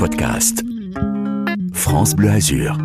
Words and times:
podcast. 0.00 0.64
France 1.74 2.14
Bleu 2.14 2.30
Azur. 2.30 2.78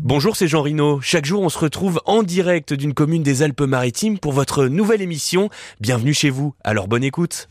Bonjour, 0.00 0.36
c'est 0.36 0.48
Jean 0.48 0.62
Rino. 0.62 1.02
Chaque 1.02 1.26
jour, 1.26 1.42
on 1.42 1.50
se 1.50 1.58
retrouve 1.58 2.00
en 2.06 2.22
direct 2.22 2.72
d'une 2.72 2.94
commune 2.94 3.22
des 3.22 3.42
Alpes-Maritimes 3.42 4.18
pour 4.18 4.32
votre 4.32 4.64
nouvelle 4.64 5.02
émission. 5.02 5.50
Bienvenue 5.82 6.14
chez 6.14 6.30
vous. 6.30 6.54
Alors 6.64 6.88
bonne 6.88 7.04
écoute. 7.04 7.50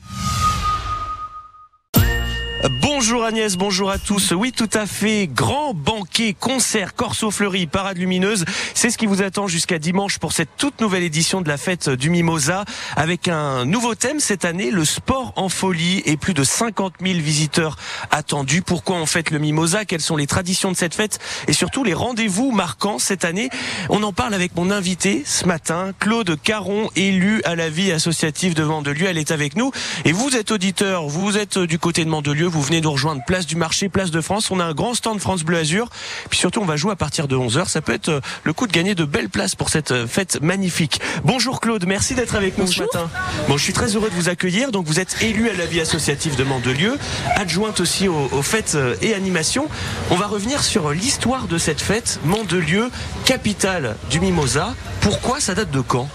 Bonjour 3.06 3.26
Agnès, 3.26 3.58
bonjour 3.58 3.92
à 3.92 3.98
tous. 3.98 4.32
Oui, 4.32 4.54
tout 4.54 4.70
à 4.74 4.86
fait. 4.86 5.28
Grand 5.28 5.74
banquet, 5.74 6.34
concert, 6.40 6.96
corso 6.96 7.32
fleuri, 7.32 7.68
parade 7.68 7.98
lumineuse. 7.98 8.46
C'est 8.74 8.90
ce 8.90 8.98
qui 8.98 9.08
vous 9.08 9.22
attend 9.22 9.46
jusqu'à 9.46 9.78
dimanche 9.78 10.20
pour 10.20 10.32
cette 10.32 10.56
toute 10.56 10.80
nouvelle 10.80 11.04
édition 11.04 11.42
de 11.42 11.50
la 11.50 11.58
fête 11.58 11.90
du 11.90 12.10
Mimosa 12.10 12.64
avec 12.96 13.28
un 13.28 13.66
nouveau 13.66 13.94
thème 13.94 14.22
cette 14.22 14.46
année, 14.46 14.72
le 14.72 14.86
sport 14.86 15.34
en 15.36 15.50
folie 15.50 16.02
et 16.06 16.16
plus 16.16 16.34
de 16.34 16.46
50 16.46 16.94
000 17.02 17.20
visiteurs 17.20 17.76
attendus. 18.10 18.62
Pourquoi 18.62 18.96
on 18.96 19.06
fête 19.06 19.32
le 19.32 19.40
Mimosa? 19.40 19.84
Quelles 19.84 20.00
sont 20.00 20.16
les 20.16 20.26
traditions 20.26 20.72
de 20.72 20.78
cette 20.78 20.96
fête? 20.96 21.20
Et 21.50 21.54
surtout 21.54 21.84
les 21.84 21.94
rendez-vous 21.94 22.52
marquants 22.52 23.00
cette 23.00 23.26
année? 23.26 23.50
On 23.90 24.02
en 24.04 24.14
parle 24.14 24.34
avec 24.34 24.56
mon 24.56 24.72
invité 24.72 25.24
ce 25.26 25.46
matin, 25.46 25.92
Claude 26.00 26.40
Caron, 26.42 26.90
élu 26.96 27.42
à 27.44 27.56
la 27.56 27.70
vie 27.70 27.92
associative 27.92 28.54
de 28.54 28.64
Mandelieu. 28.64 29.08
Elle 29.08 29.18
est 29.18 29.32
avec 29.32 29.58
nous 29.58 29.72
et 30.06 30.14
vous 30.14 30.38
êtes 30.38 30.52
auditeur, 30.52 31.10
vous 31.10 31.38
êtes 31.38 31.60
du 31.60 31.80
côté 31.80 32.06
de 32.06 32.10
Mandelieu, 32.10 32.48
vous 32.48 32.62
venez 32.62 32.80
de 32.80 32.93
rejoindre 32.94 33.22
Place 33.26 33.46
du 33.46 33.56
Marché, 33.56 33.90
Place 33.90 34.12
de 34.12 34.22
France. 34.22 34.52
On 34.52 34.60
a 34.60 34.66
un 34.66 34.74
grand 34.74 34.94
stand 34.94 35.20
France 35.20 35.44
Bleu 35.44 35.58
Azur. 35.58 35.90
Puis 36.30 36.40
surtout, 36.40 36.62
on 36.62 36.66
va 36.66 36.76
jouer 36.76 36.92
à 36.92 36.96
partir 36.96 37.28
de 37.28 37.36
11h. 37.36 37.68
Ça 37.68 37.82
peut 37.82 37.94
être 37.94 38.10
euh, 38.10 38.22
le 38.44 38.54
coup 38.54 38.68
de 38.68 38.72
gagner 38.72 38.96
de 38.96 39.06
belles 39.06 39.30
places 39.30 39.56
pour 39.56 39.70
cette 39.70 39.92
euh, 39.92 40.08
fête 40.08 40.42
magnifique. 40.42 41.02
Bonjour 41.24 41.60
Claude, 41.60 41.86
merci 41.86 42.16
d'être 42.16 42.36
avec 42.36 42.58
nous 42.58 42.68
ce 42.68 42.82
matin. 42.82 43.10
Bon, 43.48 43.58
je 43.58 43.64
suis 43.64 43.74
très 43.74 43.96
heureux 43.96 44.10
de 44.10 44.16
vous 44.16 44.30
accueillir. 44.30 44.72
Donc, 44.72 44.86
vous 44.86 45.00
êtes 45.00 45.22
élu 45.22 45.50
à 45.50 45.54
la 45.54 45.66
vie 45.66 45.82
associative 45.82 46.36
de 46.36 46.44
Mandelieu, 46.44 46.98
adjointe 47.36 47.80
aussi 47.80 48.08
aux, 48.08 48.30
aux 48.32 48.42
fêtes 48.42 48.74
euh, 48.76 48.96
et 49.02 49.14
animations. 49.14 49.68
On 50.12 50.16
va 50.16 50.28
revenir 50.28 50.64
sur 50.64 50.92
l'histoire 50.92 51.48
de 51.48 51.58
cette 51.58 51.82
fête. 51.82 52.20
Mandelieu, 52.26 52.90
capitale 53.26 53.96
du 54.10 54.20
Mimosa. 54.20 54.74
Pourquoi? 55.02 55.40
Ça 55.40 55.54
date 55.56 55.72
de 55.72 55.82
quand? 55.82 56.10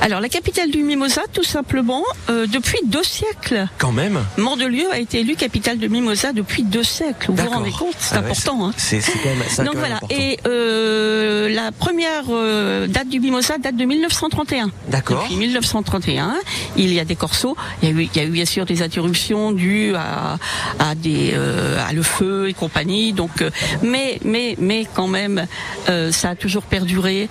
Alors, 0.00 0.20
la 0.20 0.28
capitale 0.28 0.70
du 0.70 0.82
Mimosa, 0.82 1.22
tout 1.32 1.42
simplement, 1.44 2.04
euh, 2.30 2.46
depuis 2.46 2.78
deux 2.86 3.02
siècles. 3.02 3.66
Quand 3.78 3.92
même. 3.92 4.18
Mandelieu 4.36 4.90
a 4.92 4.98
été 4.98 5.20
élue 5.20 5.34
capitale 5.34 5.78
de 5.78 5.88
Mimosa 5.88 6.32
depuis 6.32 6.62
deux 6.62 6.84
siècles. 6.84 7.32
Vous 7.32 7.36
vous 7.36 7.50
rendez 7.50 7.70
compte 7.72 7.94
C'est 7.98 8.14
Ah 8.14 8.18
important. 8.18 8.66
Hein. 8.66 8.72
C'est 8.76 9.00
c'est 9.00 9.12
quand 9.12 9.28
même 9.28 9.42
ça. 9.48 9.64
Donc 9.64 9.74
quand 9.74 9.80
même 9.80 9.90
voilà. 9.90 9.96
important. 9.96 10.16
Et 10.18 10.38
euh, 10.46 11.48
la 11.48 11.72
première 11.72 12.24
euh, 12.30 12.86
date 12.86 13.08
du 13.08 13.18
Mimosa 13.20 13.58
date 13.58 13.76
de 13.76 13.84
1931. 13.84 14.70
D'accord. 14.88 15.22
Depuis 15.22 15.36
1931, 15.36 16.34
il 16.76 16.92
y 16.92 17.00
a 17.00 17.04
des 17.04 17.16
corsos. 17.16 17.56
Il 17.82 17.88
y 17.88 17.92
a 17.92 17.94
eu, 17.94 18.08
il 18.14 18.16
y 18.16 18.20
a 18.20 18.24
eu 18.24 18.30
bien 18.30 18.44
sûr 18.44 18.66
des 18.66 18.82
interruptions 18.82 19.52
dues 19.52 19.94
à, 19.96 20.38
à 20.78 20.94
des 20.94 21.32
euh, 21.34 21.76
à 21.86 21.92
le 21.92 22.02
feu 22.02 22.48
et 22.48 22.54
compagnie. 22.54 23.12
Donc, 23.12 23.42
euh, 23.42 23.50
mais 23.82 24.20
mais 24.24 24.54
mais 24.58 24.86
quand 24.94 25.08
même, 25.08 25.46
euh, 25.88 26.12
ça 26.12 26.30
a 26.30 26.34
toujours 26.36 26.62
perduré. 26.62 27.28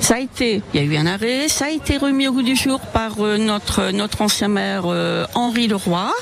Ça 0.00 0.16
a 0.16 0.18
été, 0.20 0.62
il 0.74 0.80
y 0.80 0.82
a 0.82 0.86
eu 0.86 0.96
un 0.96 1.06
arrêt. 1.06 1.48
Ça 1.48 1.66
a 1.66 1.70
été 1.70 1.96
remis 2.06 2.28
au 2.28 2.32
goût 2.32 2.42
du 2.42 2.54
jour 2.54 2.78
par 2.80 3.12
euh, 3.18 3.36
notre 3.36 3.90
notre 3.90 4.22
ancien 4.22 4.46
maire 4.46 4.84
euh, 4.86 5.26
Henri 5.34 5.66
Leroy 5.66 6.12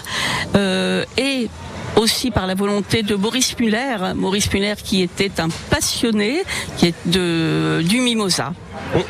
euh, 0.54 1.04
et 1.18 1.48
aussi 1.96 2.30
par 2.30 2.46
la 2.46 2.54
volonté 2.54 3.02
de 3.02 3.14
Maurice 3.14 3.58
Muller, 3.58 3.96
Maurice 4.14 4.50
Muller 4.52 4.74
qui 4.82 5.02
était 5.02 5.40
un 5.40 5.48
passionné 5.70 6.42
qui 6.78 6.86
est 6.86 6.94
de 7.06 7.82
du 7.82 8.00
mimosa. 8.00 8.54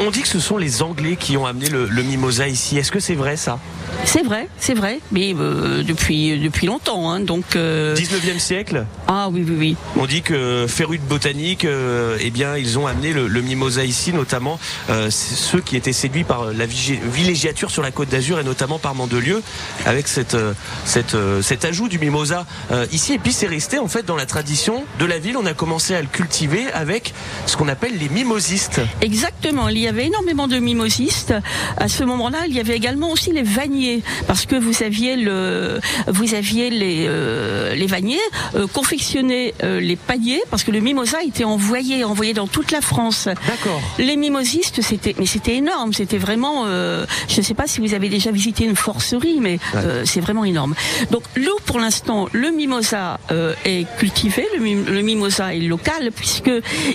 On, 0.01 0.11
dit 0.11 0.23
que 0.23 0.29
ce 0.29 0.41
sont 0.41 0.57
les 0.57 0.83
Anglais 0.83 1.17
qui 1.17 1.37
ont 1.37 1.47
amené 1.47 1.69
le 1.69 2.03
mimosa 2.03 2.49
ici. 2.49 2.77
Est-ce 2.77 2.91
que 2.91 3.01
c'est 3.01 3.15
vrai 3.15 3.37
ça? 3.37 3.59
C'est 4.05 4.23
vrai, 4.23 4.49
c'est 4.59 4.75
vrai, 4.75 5.01
mais 5.13 5.35
euh, 5.39 5.83
depuis 5.83 6.39
depuis 6.39 6.67
longtemps. 6.67 7.11
Hein, 7.11 7.21
donc 7.21 7.57
euh, 7.57 7.95
19e 7.95 8.39
siècle 8.39 8.85
ah 9.07 9.29
oui 9.31 9.45
oui 9.47 9.57
oui. 9.59 9.77
On 9.97 10.07
dit 10.07 10.23
que 10.23 10.67
férus 10.69 11.01
de 11.01 11.05
botanique, 11.07 11.65
euh, 11.65 12.17
eh 12.21 12.31
bien, 12.31 12.57
ils 12.57 12.79
ont 12.79 12.87
amené 12.87 13.13
le, 13.13 13.29
le 13.29 13.41
mimosa 13.43 13.85
ici, 13.85 14.13
notamment 14.13 14.59
euh, 14.91 15.09
ceux 15.11 15.61
qui 15.61 15.77
étaient 15.77 15.93
séduits 15.93 16.25
par 16.25 16.47
la 16.53 16.67
villégiature 16.67 17.71
sur 17.71 17.83
la 17.83 17.91
Côte 17.91 18.09
d'Azur 18.09 18.41
et 18.41 18.45
notamment 18.45 18.79
par 18.79 18.95
Mandelieu, 18.95 19.43
avec 19.85 20.09
cette, 20.09 20.35
euh, 20.35 20.55
cette, 20.85 21.15
euh, 21.15 21.43
cet 21.43 21.65
ajout 21.65 21.89
du 21.89 21.99
mimosa 21.99 22.47
euh, 22.73 22.87
ici. 22.93 23.13
Et 23.15 23.19
puis 23.19 23.33
c'est 23.33 23.47
resté 23.47 23.79
en 23.79 23.89
fait 23.89 24.05
dans 24.05 24.17
la 24.17 24.27
tradition 24.27 24.85
de 24.99 25.05
la 25.05 25.19
ville. 25.19 25.37
On 25.37 25.47
a 25.47 25.55
commencé 25.55 25.95
à 25.95 26.01
le 26.01 26.09
cultiver 26.09 26.73
avec 26.73 27.13
ce 27.47 27.57
qu'on 27.57 27.69
appelle 27.69 27.99
les 27.99 28.09
mimosistes. 28.09 28.81
Exactement, 29.03 29.69
il 29.69 29.79
y 29.79 29.87
avait 29.87 30.07
énormément 30.07 30.49
de 30.49 30.59
mimosistes. 30.59 31.35
À 31.77 31.89
ce 31.89 32.05
moment-là, 32.05 32.39
il 32.49 32.55
y 32.55 32.61
avait 32.61 32.77
également 32.77 33.11
aussi 33.11 33.33
les 33.33 33.43
parce 34.27 34.45
que 34.47 34.57
vous 34.57 34.83
aviez 34.83 35.17
le, 35.17 35.81
vous 36.09 36.35
aviez 36.35 36.71
les 36.71 37.07
euh, 37.09 37.75
les 37.75 37.87
vanniers 37.87 38.27
euh, 38.55 38.67
confectionnaient 38.67 39.55
euh, 39.63 39.81
les 39.81 39.97
paniers, 39.97 40.43
parce 40.51 40.65
que 40.65 40.71
le 40.71 40.81
mimosa 40.81 41.19
était 41.23 41.45
envoyé, 41.45 42.05
envoyé 42.05 42.33
dans 42.35 42.47
toute 42.47 42.71
la 42.71 42.81
France. 42.81 43.29
D'accord. 43.47 43.81
Les 43.99 44.17
mimosistes, 44.17 44.81
c'était, 44.83 45.15
mais 45.19 45.27
c'était 45.27 45.57
énorme. 45.57 45.93
C'était 45.93 46.19
vraiment. 46.19 46.65
euh, 46.67 47.07
je 47.29 47.39
ne 47.41 47.45
sais 47.45 47.55
pas 47.55 47.67
si 47.67 47.81
vous 47.81 47.95
avez 47.95 48.09
déjà 48.09 48.31
visité 48.31 48.65
une 48.65 48.77
forcerie, 48.77 49.39
mais 49.41 49.59
euh, 49.75 50.03
c'est 50.05 50.21
vraiment 50.21 50.45
énorme. 50.45 50.75
Donc 51.11 51.23
nous, 51.37 51.57
pour 51.67 51.79
l'instant, 51.81 52.29
le 52.33 52.51
mimosa 52.51 53.19
est 53.65 53.87
cultivé. 53.99 54.47
Le, 54.57 54.61
mim- 54.63 54.85
le 54.89 55.03
mimosa 55.03 55.55
est 55.55 55.61
local 55.61 56.11
puisque 56.15 56.51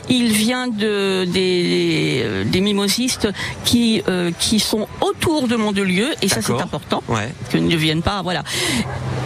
il 0.09 0.27
vient 0.31 0.67
de 0.67 1.25
des, 1.25 2.43
des 2.45 2.61
mimosistes 2.61 3.27
qui 3.65 4.01
qui 4.39 4.59
sont 4.59 4.87
autour 5.01 5.47
de 5.47 5.55
Mandelieu, 5.55 6.09
et 6.21 6.27
ça 6.27 6.41
c'est 6.41 6.53
D'accord. 6.53 6.78
Important 6.79 7.03
Ouais. 7.07 7.29
qu'ils 7.49 7.67
ne 7.67 7.75
viennent 7.75 8.01
pas. 8.01 8.21
Voilà. 8.21 8.43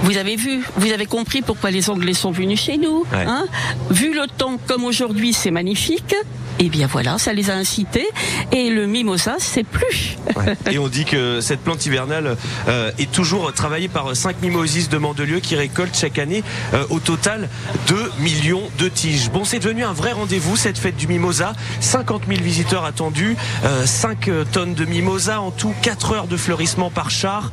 Vous 0.03 0.17
avez 0.17 0.35
vu, 0.35 0.63
vous 0.75 0.91
avez 0.91 1.05
compris 1.05 1.41
pourquoi 1.41 1.71
les 1.71 1.89
Anglais 1.89 2.13
sont 2.13 2.31
venus 2.31 2.61
chez 2.61 2.77
nous. 2.77 3.05
Ouais. 3.13 3.25
Hein 3.27 3.45
vu 3.89 4.13
le 4.13 4.27
temps 4.27 4.57
comme 4.67 4.83
aujourd'hui, 4.83 5.33
c'est 5.33 5.51
magnifique. 5.51 6.15
Et 6.59 6.69
bien 6.69 6.87
voilà, 6.87 7.17
ça 7.17 7.33
les 7.33 7.49
a 7.49 7.55
incités. 7.55 8.07
Et 8.51 8.69
le 8.69 8.85
mimosa, 8.85 9.35
c'est 9.39 9.63
plus. 9.63 10.17
Ouais. 10.35 10.55
Et 10.71 10.77
on 10.77 10.87
dit 10.87 11.05
que 11.05 11.41
cette 11.41 11.61
plante 11.61 11.85
hivernale 11.85 12.37
euh, 12.67 12.91
est 12.97 13.11
toujours 13.11 13.51
travaillée 13.53 13.87
par 13.87 14.15
5 14.15 14.41
mimosistes 14.41 14.91
de 14.91 14.97
Mandelieu 14.97 15.39
qui 15.39 15.55
récoltent 15.55 15.97
chaque 15.97 16.19
année 16.19 16.43
euh, 16.73 16.85
au 16.89 16.99
total 16.99 17.49
2 17.87 18.11
millions 18.19 18.63
de 18.77 18.87
tiges. 18.87 19.31
Bon, 19.31 19.45
c'est 19.45 19.59
devenu 19.59 19.83
un 19.83 19.93
vrai 19.93 20.11
rendez-vous 20.11 20.55
cette 20.55 20.77
fête 20.77 20.95
du 20.95 21.07
mimosa. 21.07 21.53
50 21.79 22.23
000 22.27 22.41
visiteurs 22.41 22.85
attendus, 22.85 23.35
euh, 23.65 23.85
5 23.85 24.29
tonnes 24.51 24.73
de 24.73 24.85
mimosa 24.85 25.41
en 25.41 25.51
tout, 25.51 25.73
4 25.81 26.13
heures 26.13 26.27
de 26.27 26.37
fleurissement 26.37 26.89
par 26.89 27.09
char, 27.09 27.51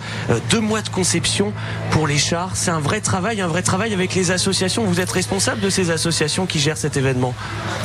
2 0.50 0.60
mois 0.60 0.82
de 0.82 0.88
conception 0.88 1.52
pour 1.90 2.06
les 2.06 2.18
chars. 2.18 2.50
C'est 2.54 2.70
un 2.70 2.80
vrai 2.80 3.00
travail, 3.00 3.40
un 3.40 3.48
vrai 3.48 3.62
travail 3.62 3.94
avec 3.94 4.14
les 4.14 4.30
associations. 4.30 4.84
Vous 4.84 5.00
êtes 5.00 5.10
responsable 5.10 5.60
de 5.60 5.70
ces 5.70 5.90
associations 5.90 6.46
qui 6.46 6.58
gèrent 6.58 6.76
cet 6.76 6.96
événement, 6.96 7.34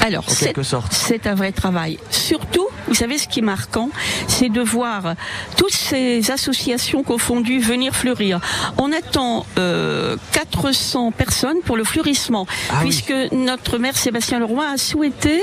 Alors, 0.02 0.26
en 0.30 0.34
quelque 0.34 0.64
sorte. 0.64 1.05
C'est 1.08 1.28
un 1.28 1.36
vrai 1.36 1.52
travail. 1.52 2.00
Surtout, 2.10 2.68
vous 2.88 2.94
savez 2.96 3.18
ce 3.18 3.28
qui 3.28 3.40
est 3.40 3.44
marquant, 3.44 3.90
c'est 4.28 4.50
de 4.50 4.62
voir 4.62 5.16
toutes 5.58 5.74
ces 5.74 6.32
associations 6.32 7.04
confondues 7.04 7.60
venir 7.60 7.96
fleurir. 7.96 8.40
On 8.78 8.92
attend 8.92 9.46
euh, 9.58 10.18
400 10.32 11.12
personnes 11.12 11.58
pour 11.66 11.78
le 11.78 11.84
fleurissement, 11.84 12.48
Ah 12.70 12.80
oui. 12.82 12.90
puisque 12.90 13.14
notre 13.34 13.78
maire 13.78 13.96
Sébastien 13.98 14.40
Leroy 14.40 14.66
a 14.66 14.78
souhaité 14.78 15.42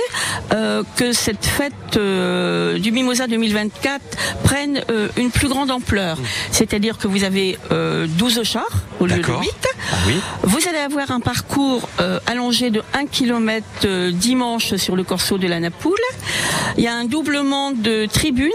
euh, 0.52 0.82
que 0.96 1.12
cette 1.12 1.46
fête 1.46 1.72
euh, 1.96 2.78
du 2.78 2.90
Mimosa 2.90 3.26
2024 3.26 4.00
prenne 4.42 4.80
euh, 4.90 5.08
une 5.16 5.30
plus 5.30 5.48
grande 5.48 5.70
ampleur. 5.70 6.18
C'est-à-dire 6.50 6.98
que 6.98 7.06
vous 7.08 7.24
avez 7.24 7.58
euh, 7.70 8.06
12 8.08 8.42
chars 8.42 8.66
au 9.02 9.06
lieu 9.06 9.16
de 9.16 9.20
D'accord. 9.20 9.40
8. 9.40 9.50
Ah 9.92 9.96
oui 10.06 10.14
Vous 10.44 10.58
allez 10.68 10.78
avoir 10.78 11.10
un 11.10 11.20
parcours 11.20 11.88
euh, 12.00 12.18
allongé 12.26 12.70
de 12.70 12.82
1 12.94 13.06
km 13.06 14.10
dimanche 14.10 14.76
sur 14.76 14.96
le 14.96 15.04
corso 15.04 15.38
de 15.38 15.46
la 15.46 15.60
Napoule. 15.60 15.94
Il 16.78 16.84
y 16.84 16.88
a 16.88 16.94
un 16.94 17.04
doublement 17.04 17.72
de 17.72 18.06
tribunes, 18.06 18.50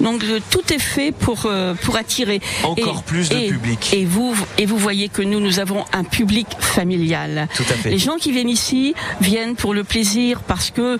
donc 0.00 0.22
euh, 0.24 0.40
tout 0.50 0.72
est 0.72 0.78
fait 0.80 1.12
pour 1.12 1.42
euh, 1.46 1.74
pour 1.74 1.96
attirer 1.96 2.40
Encore 2.64 3.02
plus 3.04 3.28
de 3.28 3.36
et- 3.36 3.48
public. 3.48 3.90
Et 3.94 4.04
vous 4.04 4.34
et 4.58 4.66
vous 4.66 4.76
voyez 4.76 5.08
que 5.08 5.22
nous 5.22 5.40
nous 5.40 5.58
avons 5.60 5.84
un 5.92 6.04
public 6.04 6.46
familial. 6.58 7.48
Tout 7.54 7.62
à 7.70 7.74
fait. 7.74 7.90
Les 7.90 7.98
gens 7.98 8.16
qui 8.16 8.32
viennent 8.32 8.48
ici 8.48 8.94
viennent 9.20 9.54
pour 9.56 9.72
le 9.74 9.84
plaisir 9.84 10.40
parce 10.40 10.70
que 10.70 10.98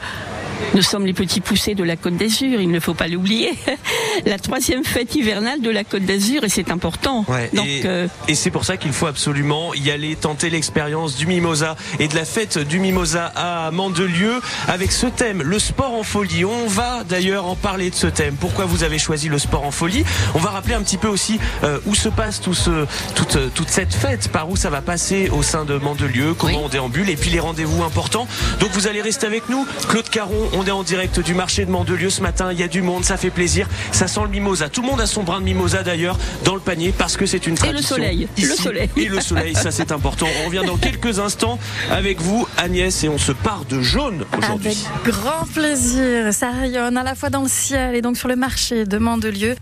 nous 0.75 0.83
sommes 0.83 1.07
les 1.07 1.13
petits 1.13 1.41
poussés 1.41 1.75
de 1.75 1.85
la 1.85 1.97
Côte 1.97 2.17
d'Azur, 2.17 2.61
il 2.61 2.71
ne 2.71 2.81
faut 2.81 2.95
pas 2.95 3.09
l'oublier. 3.09 3.53
La 4.27 4.39
troisième 4.39 4.85
fête 4.85 5.15
hivernale 5.15 5.61
de 5.63 5.71
la 5.71 5.85
Côte 5.85 6.05
d'Azur 6.05 6.45
et 6.45 6.49
c'est 6.49 6.71
important. 6.71 7.25
Ouais, 7.29 7.51
Donc 7.55 7.67
et, 7.67 7.83
euh, 7.87 8.07
et 8.29 8.35
c'est 8.35 8.51
pour 8.51 8.65
ça 8.65 8.77
qu'il 8.77 8.93
faut 8.93 9.07
absolument 9.07 9.73
y 9.75 9.91
aller, 9.91 10.17
tenter 10.17 10.51
l'expérience 10.51 11.17
du 11.17 11.27
Mimosa 11.27 11.77
et 11.99 12.09
de 12.09 12.15
la 12.15 12.25
fête 12.27 12.59
du 12.59 12.79
Mimosa 12.79 13.33
à 13.35 13.71
Mandelieu 13.71 14.41
avec 14.69 14.93
ce 14.93 15.07
thème, 15.07 15.43
le 15.43 15.59
sport 15.59 15.95
en 15.95 16.03
folie. 16.03 16.45
On 16.45 16.67
va 16.67 17.05
d'ailleurs 17.09 17.47
en 17.47 17.57
parler 17.57 17.91
de 17.91 17.95
ce 17.95 18.07
thème. 18.07 18.37
Pourquoi 18.39 18.67
vous 18.67 18.85
avez 18.85 18.99
choisi 18.99 19.29
le 19.29 19.39
sport 19.39 19.65
en 19.65 19.71
folie? 19.71 20.05
On 20.35 20.39
va 20.39 20.51
rappeler 20.51 20.75
un 20.75 20.83
petit 20.83 20.99
peu 20.99 21.09
aussi 21.09 21.39
euh, 21.65 21.79
où 21.87 21.95
se 21.95 22.09
passe 22.11 22.41
tout 22.41 22.55
ce, 22.55 22.87
toute, 23.15 23.37
euh, 23.37 23.49
toute 23.55 23.71
cette 23.71 23.95
fête, 23.95 24.29
par 24.29 24.49
où 24.51 24.57
ça 24.57 24.71
va 24.71 24.83
passer 24.83 25.31
au 25.31 25.43
sein 25.43 25.65
de 25.65 25.75
Mandelieu, 25.77 26.35
comment 26.35 26.59
Oui. 26.59 26.63
on 26.65 26.69
déambule 26.69 27.09
et 27.11 27.17
puis 27.17 27.31
les 27.31 27.41
rendez-vous 27.41 27.83
importants. 27.83 28.29
Donc 28.61 28.71
vous 28.73 28.87
allez 28.87 29.01
rester 29.03 29.27
avec 29.27 29.49
nous. 29.49 29.67
Claude 29.89 30.09
Caron, 30.11 30.49
on 30.53 30.67
est 30.67 30.71
en 30.71 30.83
direct 30.83 31.21
du 31.21 31.35
marché 31.35 31.65
de 31.65 31.71
Mandelieu 31.71 32.11
ce 32.11 32.21
matin. 32.21 32.53
Il 32.53 32.59
y 32.59 32.63
a 32.63 32.69
du 32.69 32.83
monde, 32.83 33.05
ça 33.05 33.17
fait 33.17 33.31
plaisir. 33.31 33.69
Ça 33.91 34.07
sent 34.07 34.21
le 34.23 34.29
mimosa. 34.29 34.69
Tout 34.69 34.83
le 34.83 34.89
monde 34.89 35.01
a 35.01 35.07
son 35.07 35.23
brin 35.23 35.41
de 35.41 35.45
mimosa 35.45 35.83
d'ailleurs 35.83 36.19
dans 36.45 36.55
le 36.55 36.61
panier 36.61 36.93
parce 36.97 37.17
que 37.17 37.27
c'est 37.27 37.47
une 37.47 37.55
tradition. 37.55 37.97
Et 37.97 38.01
le 38.01 38.05
soleil. 38.05 38.29
Ici. 38.37 38.49
Le 38.49 38.55
soleil. 38.55 38.91
Et 38.97 39.05
le 39.07 39.21
soleil, 39.21 39.55
ça 39.55 39.71
c'est 39.71 39.93
important. 39.93 40.27
On 40.43 40.47
revient 40.47 40.63
dans 40.67 40.77
quelques 40.77 41.19
instants 41.19 41.59
avec 41.91 42.21
vous, 42.21 42.47
Agnès, 42.57 43.05
et 43.05 43.09
on 43.09 43.19
se 43.19 43.33
part 43.33 43.65
de 43.65 43.81
jaune 43.81 44.25
aujourd'hui. 44.37 44.77
Avec 45.03 45.15
grand 45.15 45.47
plaisir. 45.55 46.33
Ça 46.33 46.51
rayonne 46.51 46.97
à 46.97 47.03
la 47.03 47.15
fois 47.15 47.31
dans 47.31 47.43
le 47.43 47.49
ciel 47.49 47.95
et 47.95 48.03
donc 48.03 48.17
sur 48.17 48.29
le 48.29 48.37
marché 48.37 48.85
de 48.85 48.99
Mandelieu. 48.99 49.57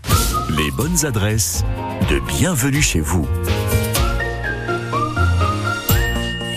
Les 0.57 0.71
bonnes 0.71 1.05
adresses 1.05 1.63
de 2.09 2.19
bienvenue 2.19 2.81
chez 2.81 2.99
vous. 2.99 3.27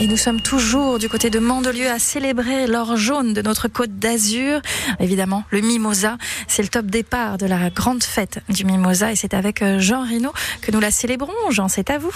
Nous 0.09 0.19
sommes 0.19 0.41
toujours 0.41 0.99
du 0.99 1.09
côté 1.09 1.31
de 1.31 1.39
Mandelieu 1.39 1.89
à 1.89 1.99
célébrer 1.99 2.67
l'or 2.67 2.97
jaune 2.97 3.33
de 3.33 3.41
notre 3.41 3.69
côte 3.69 3.99
d'Azur. 3.99 4.61
Évidemment, 5.01 5.45
le 5.51 5.61
Mimosa, 5.61 6.19
c'est 6.47 6.62
le 6.62 6.69
top 6.69 6.87
départ 6.87 7.39
de 7.39 7.47
la 7.47 7.71
grande 7.71 8.03
fête 8.03 8.41
du 8.51 8.65
Mimosa 8.65 9.12
et 9.12 9.17
c'est 9.17 9.33
avec 9.33 9.62
euh, 9.62 9.79
Jean 9.79 10.03
Rino 10.03 10.33
que 10.61 10.73
nous 10.73 10.81
la 10.81 10.91
célébrons. 10.91 11.33
Jean, 11.51 11.69
c'est 11.69 11.89
à 11.89 11.99
vous. 11.99 12.15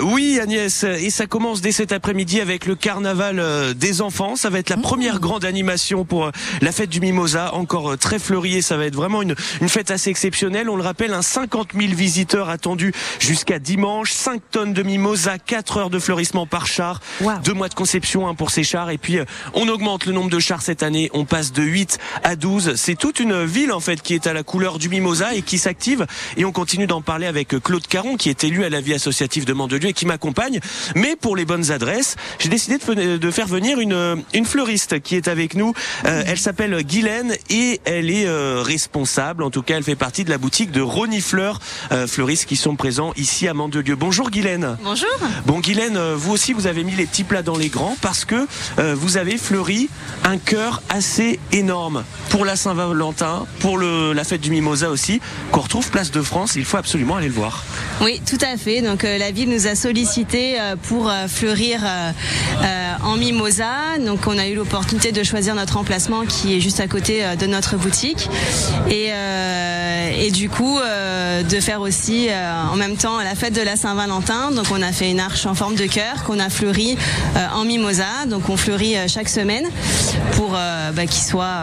Oui 0.00 0.38
Agnès, 0.40 0.82
et 0.84 1.08
ça 1.08 1.26
commence 1.26 1.60
dès 1.60 1.70
cet 1.72 1.92
après-midi 1.92 2.40
avec 2.40 2.66
le 2.66 2.74
carnaval 2.74 3.38
euh, 3.38 3.74
des 3.74 4.02
enfants. 4.02 4.34
Ça 4.34 4.50
va 4.50 4.58
être 4.58 4.68
la 4.70 4.76
première 4.76 5.20
grande 5.20 5.44
animation 5.44 6.04
pour 6.04 6.26
euh, 6.26 6.30
la 6.62 6.72
fête 6.72 6.90
du 6.90 7.00
Mimosa, 7.00 7.54
encore 7.54 7.92
euh, 7.92 7.96
très 7.96 8.18
fleurie 8.18 8.56
et 8.56 8.62
ça 8.62 8.76
va 8.76 8.86
être 8.86 8.96
vraiment 8.96 9.22
une, 9.22 9.36
une 9.60 9.68
fête 9.68 9.92
assez 9.92 10.10
exceptionnelle. 10.10 10.68
On 10.68 10.76
le 10.76 10.82
rappelle, 10.82 11.14
un 11.14 11.22
50 11.22 11.68
000 11.78 11.94
visiteurs 11.94 12.48
attendus 12.48 12.92
jusqu'à 13.20 13.58
dimanche, 13.60 14.10
5 14.12 14.42
tonnes 14.50 14.72
de 14.72 14.82
Mimosa, 14.82 15.38
4 15.38 15.76
heures 15.76 15.90
de 15.90 15.98
fleurissement 16.00 16.46
par 16.46 16.66
char, 16.66 17.00
Wow. 17.20 17.34
deux 17.44 17.54
mois 17.54 17.68
de 17.68 17.74
conception 17.74 18.26
hein, 18.28 18.34
pour 18.34 18.50
ces 18.50 18.64
chars 18.64 18.90
et 18.90 18.98
puis 18.98 19.18
on 19.54 19.68
augmente 19.68 20.06
le 20.06 20.12
nombre 20.12 20.30
de 20.30 20.40
chars 20.40 20.62
cette 20.62 20.82
année, 20.82 21.08
on 21.14 21.24
passe 21.24 21.52
de 21.52 21.62
8 21.62 21.98
à 22.24 22.34
12. 22.34 22.74
C'est 22.74 22.96
toute 22.96 23.20
une 23.20 23.44
ville 23.44 23.70
en 23.72 23.80
fait 23.80 24.02
qui 24.02 24.14
est 24.14 24.26
à 24.26 24.32
la 24.32 24.42
couleur 24.42 24.78
du 24.78 24.88
Mimosa 24.88 25.34
et 25.34 25.42
qui 25.42 25.58
s'active 25.58 26.06
et 26.36 26.44
on 26.44 26.52
continue 26.52 26.86
d'en 26.88 27.00
parler 27.00 27.26
avec 27.26 27.48
Claude 27.62 27.86
Caron 27.86 28.16
qui 28.16 28.28
est 28.28 28.42
élu 28.42 28.64
à 28.64 28.68
la 28.70 28.80
vie 28.80 28.94
associative 28.94 29.44
de 29.44 29.52
Mandelieu 29.52 29.83
et 29.88 29.92
qui 29.92 30.06
m'accompagne. 30.06 30.60
Mais 30.94 31.16
pour 31.16 31.36
les 31.36 31.44
bonnes 31.44 31.70
adresses, 31.70 32.16
j'ai 32.38 32.48
décidé 32.48 32.78
de, 32.78 33.30
faire 33.30 33.46
venir 33.46 33.80
une, 33.80 34.22
une 34.32 34.44
fleuriste 34.44 35.00
qui 35.00 35.16
est 35.16 35.28
avec 35.28 35.54
nous. 35.54 35.72
Euh, 36.06 36.22
elle 36.26 36.38
s'appelle 36.38 36.82
Guylaine 36.82 37.34
et 37.50 37.80
elle 37.84 38.10
est 38.10 38.26
euh, 38.26 38.62
responsable, 38.62 39.42
en 39.42 39.50
tout 39.50 39.62
cas 39.62 39.76
elle 39.76 39.82
fait 39.82 39.96
partie 39.96 40.24
de 40.24 40.30
la 40.30 40.38
boutique 40.38 40.70
de 40.70 40.80
Rony 40.80 41.20
Fleurs, 41.20 41.60
euh, 41.92 42.06
fleuristes 42.06 42.46
qui 42.46 42.56
sont 42.56 42.76
présents 42.76 43.12
ici 43.16 43.48
à 43.48 43.54
Mandelieu. 43.54 43.96
Bonjour 43.96 44.30
Guylaine. 44.30 44.76
Bonjour. 44.82 45.08
Bon 45.46 45.60
Guylaine, 45.60 45.96
euh, 45.96 46.14
vous 46.16 46.32
aussi 46.32 46.52
vous 46.52 46.66
avez 46.66 46.84
mis 46.84 46.94
les 46.94 47.06
petits 47.06 47.24
plats 47.24 47.42
dans 47.42 47.56
les 47.56 47.68
grands 47.68 47.96
parce 48.00 48.24
que 48.24 48.46
vous 48.94 49.16
avez 49.16 49.38
fleuri 49.38 49.88
un 50.24 50.38
cœur 50.38 50.82
assez 50.88 51.38
énorme 51.52 52.04
pour 52.30 52.44
la 52.44 52.56
Saint-Valentin, 52.56 53.46
pour 53.60 53.78
le, 53.78 54.12
la 54.12 54.24
fête 54.24 54.40
du 54.40 54.50
Mimosa 54.50 54.90
aussi, 54.90 55.20
qu'on 55.50 55.60
retrouve 55.60 55.90
place 55.90 56.10
de 56.10 56.22
France. 56.22 56.54
Il 56.56 56.64
faut 56.64 56.76
absolument 56.76 57.16
aller 57.16 57.28
le 57.28 57.34
voir. 57.34 57.64
Oui, 58.00 58.20
tout 58.26 58.38
à 58.40 58.56
fait. 58.56 58.82
Donc 58.82 59.02
la 59.02 59.30
ville 59.30 59.48
nous 59.48 59.66
a 59.66 59.73
sollicité 59.74 60.60
euh, 60.60 60.76
pour 60.76 61.08
euh, 61.08 61.26
fleurir 61.28 61.80
euh, 61.84 62.12
en 63.02 63.16
mimosa. 63.16 63.98
Donc 64.04 64.26
on 64.26 64.38
a 64.38 64.46
eu 64.46 64.54
l'opportunité 64.54 65.12
de 65.12 65.22
choisir 65.22 65.54
notre 65.54 65.76
emplacement 65.76 66.24
qui 66.24 66.56
est 66.56 66.60
juste 66.60 66.80
à 66.80 66.88
côté 66.88 67.22
de 67.38 67.46
notre 67.46 67.76
boutique 67.76 68.28
et, 68.90 69.10
et 70.18 70.30
du 70.30 70.48
coup 70.48 70.78
de 70.78 71.60
faire 71.60 71.80
aussi 71.80 72.28
en 72.72 72.76
même 72.76 72.96
temps 72.96 73.18
la 73.18 73.34
fête 73.34 73.54
de 73.54 73.60
la 73.60 73.76
Saint-Valentin. 73.76 74.50
Donc 74.52 74.66
on 74.70 74.80
a 74.80 74.92
fait 74.92 75.10
une 75.10 75.20
arche 75.20 75.46
en 75.46 75.54
forme 75.54 75.74
de 75.74 75.86
cœur 75.86 76.24
qu'on 76.24 76.38
a 76.38 76.48
fleuri 76.48 76.96
en 77.54 77.64
mimosa. 77.64 78.26
Donc 78.28 78.48
on 78.48 78.56
fleurit 78.56 78.96
chaque 79.08 79.28
semaine 79.28 79.66
pour 80.32 80.50
bah, 80.50 81.06
soit 81.10 81.62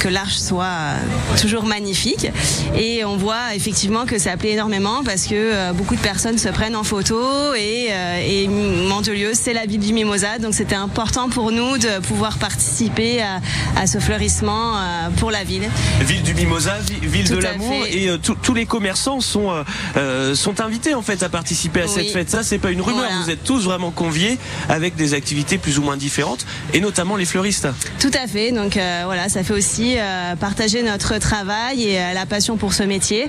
que 0.00 0.08
l'arche 0.08 0.38
soit 0.38 0.94
toujours 1.40 1.64
magnifique. 1.64 2.28
Et 2.76 3.04
on 3.04 3.16
voit 3.16 3.54
effectivement 3.54 4.06
que 4.06 4.18
ça 4.18 4.36
plaît 4.36 4.52
énormément 4.52 5.02
parce 5.04 5.26
que 5.26 5.72
beaucoup 5.72 5.96
de 5.96 6.00
personnes 6.00 6.38
se 6.38 6.48
prennent 6.48 6.76
en 6.76 6.84
photo 6.84 7.20
et, 7.56 7.88
euh, 7.90 8.20
et 8.26 8.48
Mandelieu, 8.48 9.32
c'est 9.34 9.52
la 9.52 9.66
ville 9.66 9.80
du 9.80 9.92
Mimosa, 9.92 10.38
donc 10.38 10.54
c'était 10.54 10.74
important 10.74 11.28
pour 11.28 11.52
nous 11.52 11.78
de 11.78 11.98
pouvoir 12.00 12.38
participer 12.38 13.20
à, 13.22 13.40
à 13.80 13.86
ce 13.86 13.98
fleurissement 13.98 14.76
euh, 14.76 15.08
pour 15.18 15.30
la 15.30 15.44
ville. 15.44 15.68
Ville 16.00 16.22
du 16.22 16.34
Mimosa, 16.34 16.78
vi- 16.80 17.06
ville 17.06 17.28
Tout 17.28 17.36
de 17.36 17.40
l'amour, 17.40 17.84
et 17.90 18.08
euh, 18.08 18.18
tous- 18.18 18.54
les 18.54 18.66
commerçants 18.66 19.20
sont 19.20 19.50
euh, 19.96 20.34
sont 20.34 20.60
invités 20.60 20.94
en 20.94 21.02
fait 21.02 21.22
à 21.22 21.28
participer 21.28 21.82
à 21.82 21.84
Oui. 21.86 21.90
cette 21.94 22.10
fête. 22.12 22.30
Ça, 22.30 22.42
c'est 22.42 22.58
pas 22.58 22.70
une 22.70 22.80
rumeur. 22.80 23.04
Voilà. 23.06 23.22
Vous 23.24 23.30
êtes 23.30 23.44
tous 23.44 23.64
vraiment 23.64 23.90
conviés 23.92 24.38
avec 24.68 24.96
des 24.96 25.14
activités 25.14 25.56
plus 25.58 25.78
ou 25.78 25.82
moins 25.82 25.96
différentes, 25.96 26.44
et 26.74 26.80
notamment 26.80 27.16
les 27.16 27.24
fleuristes. 27.24 27.68
Tout 28.00 28.10
à 28.22 28.26
fait. 28.26 28.52
Donc 28.52 28.76
euh, 28.76 29.02
voilà, 29.06 29.28
ça 29.28 29.42
fait 29.44 29.54
aussi 29.54 29.94
euh, 29.98 30.34
partager 30.36 30.82
notre 30.82 31.18
travail 31.18 31.84
et 31.84 31.98
la 32.14 32.26
passion 32.26 32.56
pour 32.56 32.72
ce 32.74 32.82
métier 32.82 33.28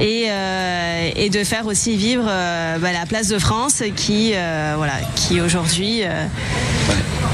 et, 0.00 0.26
et 1.16 1.30
de 1.30 1.44
faire 1.44 1.66
aussi 1.66 1.96
vivre 1.96 2.24
bah, 2.24 2.92
la 2.92 3.06
place 3.06 3.28
de 3.28 3.38
France 3.38 3.45
qui 3.94 4.32
euh, 4.34 4.74
voilà 4.76 4.94
qui 5.14 5.40
aujourd'hui 5.40 6.02
euh, 6.02 6.26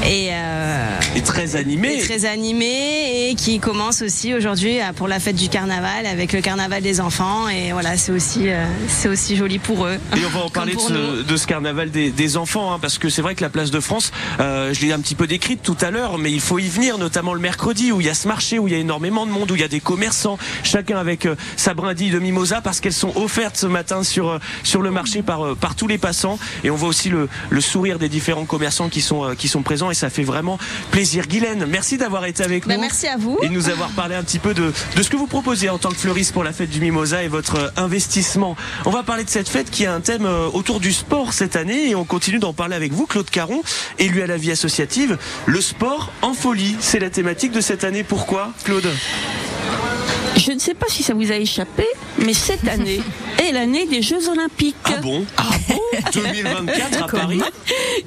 est, 0.03 0.29
euh, 0.31 0.99
Et 1.15 1.21
très 1.21 1.55
animés. 1.55 1.95
est 1.95 2.05
très 2.05 2.25
animée 2.25 3.29
et 3.29 3.35
qui 3.35 3.59
commence 3.59 4.01
aussi 4.01 4.33
aujourd'hui 4.33 4.77
pour 4.95 5.07
la 5.07 5.19
fête 5.19 5.35
du 5.35 5.49
carnaval 5.49 6.05
avec 6.05 6.33
le 6.33 6.41
carnaval 6.41 6.83
des 6.83 7.01
enfants 7.01 7.49
et 7.49 7.71
voilà 7.71 7.97
c'est 7.97 8.11
aussi 8.11 8.47
c'est 8.87 9.07
aussi 9.07 9.35
joli 9.35 9.59
pour 9.59 9.85
eux. 9.85 9.97
Et 10.15 10.25
on 10.25 10.29
va 10.37 10.45
en 10.45 10.49
parler 10.49 10.75
de 10.75 10.79
ce, 10.79 10.93
nous. 10.93 11.23
de 11.23 11.37
ce 11.37 11.47
carnaval 11.47 11.89
des, 11.89 12.11
des 12.11 12.37
enfants, 12.37 12.73
hein, 12.73 12.79
parce 12.81 12.97
que 12.97 13.09
c'est 13.09 13.21
vrai 13.21 13.33
que 13.35 13.41
la 13.41 13.49
place 13.49 13.71
de 13.71 13.79
France, 13.79 14.11
je 14.39 14.81
l'ai 14.81 14.91
un 14.91 14.99
petit 14.99 15.15
peu 15.15 15.27
décrite 15.27 15.61
tout 15.63 15.77
à 15.81 15.89
l'heure, 15.89 16.17
mais 16.17 16.31
il 16.31 16.41
faut 16.41 16.59
y 16.59 16.67
venir, 16.67 16.97
notamment 16.97 17.33
le 17.33 17.39
mercredi, 17.39 17.91
où 17.91 18.01
il 18.01 18.07
y 18.07 18.09
a 18.09 18.13
ce 18.13 18.27
marché, 18.27 18.59
où 18.59 18.67
il 18.67 18.73
y 18.73 18.75
a 18.75 18.79
énormément 18.79 19.25
de 19.25 19.31
monde, 19.31 19.49
où 19.51 19.55
il 19.55 19.61
y 19.61 19.65
a 19.65 19.67
des 19.69 19.79
commerçants, 19.79 20.37
chacun 20.63 20.97
avec 20.97 21.27
sa 21.55 21.73
brindille 21.73 22.11
de 22.11 22.19
mimosa, 22.19 22.61
parce 22.61 22.79
qu'elles 22.81 22.93
sont 22.93 23.15
offertes 23.15 23.57
ce 23.57 23.67
matin 23.67 24.03
sur 24.03 24.39
sur 24.63 24.81
le 24.81 24.91
marché 24.91 25.21
par 25.21 25.55
par 25.55 25.75
tous 25.75 25.87
les 25.87 25.97
passants, 26.03 26.37
et 26.65 26.69
on 26.69 26.75
voit 26.75 26.89
aussi 26.89 27.09
le, 27.09 27.29
le 27.49 27.61
sourire 27.61 27.97
des 27.97 28.09
différents 28.09 28.45
commerçants 28.45 28.89
qui 28.89 29.01
sont 29.01 29.23
euh, 29.23 29.35
qui 29.35 29.47
sont 29.47 29.63
présents, 29.63 29.89
et 29.89 29.93
ça 29.95 30.09
fait 30.09 30.23
vraiment 30.33 30.59
plaisir. 30.91 31.25
Guylaine, 31.27 31.65
merci 31.67 31.97
d'avoir 31.97 32.25
été 32.25 32.43
avec 32.43 32.67
Bah, 32.67 32.75
nous. 32.75 32.81
merci 32.81 33.07
à 33.07 33.15
vous. 33.17 33.37
Et 33.41 33.47
de 33.47 33.53
nous 33.53 33.69
avoir 33.69 33.89
parlé 33.91 34.15
un 34.15 34.23
petit 34.23 34.39
peu 34.39 34.53
de, 34.53 34.73
de 34.97 35.01
ce 35.01 35.09
que 35.09 35.15
vous 35.17 35.27
proposez 35.27 35.69
en 35.69 35.77
tant 35.77 35.89
que 35.89 35.95
fleuriste 36.05 36.33
pour 36.33 36.43
la 36.43 36.51
fête 36.53 36.69
du 36.69 36.79
Mimosa 36.81 37.23
et 37.23 37.29
votre 37.29 37.55
euh, 37.55 37.69
investissement. 37.77 38.55
On 38.85 38.91
va 38.91 39.03
parler 39.03 39.23
de 39.23 39.29
cette 39.29 39.47
fête 39.49 39.69
qui 39.71 39.85
a 39.85 39.93
un 39.93 40.01
thème 40.01 40.25
euh, 40.25 40.47
autour 40.53 40.79
du 40.81 40.91
sport 40.91 41.31
cette 41.33 41.55
année 41.55 41.89
et 41.89 41.95
on 41.95 42.03
continue 42.05 42.39
d'en 42.39 42.53
parler 42.53 42.75
avec 42.75 42.91
vous, 42.91 43.05
Claude 43.05 43.29
Caron, 43.29 43.61
élu 43.99 44.21
à 44.21 44.27
la 44.27 44.37
vie 44.37 44.51
associative. 44.51 45.17
Le 45.45 45.61
sport 45.61 46.11
en 46.21 46.33
folie, 46.33 46.75
c'est 46.79 46.99
la 46.99 47.09
thématique 47.09 47.51
de 47.53 47.61
cette 47.61 47.83
année. 47.85 48.03
Pourquoi, 48.03 48.51
Claude? 48.65 48.87
Je 50.37 50.51
ne 50.51 50.59
sais 50.59 50.73
pas 50.73 50.87
si 50.89 51.03
ça 51.03 51.13
vous 51.13 51.31
a 51.31 51.35
échappé, 51.35 51.85
mais 52.17 52.33
cette 52.33 52.67
année 52.67 53.01
est 53.39 53.51
l'année 53.51 53.85
des 53.85 54.01
Jeux 54.01 54.29
Olympiques. 54.29 54.75
Ah 54.85 54.97
bon? 55.01 55.25
Ah 55.37 55.43
bon? 55.69 55.79
2024 56.13 57.03
à 57.03 57.07
Paris? 57.07 57.41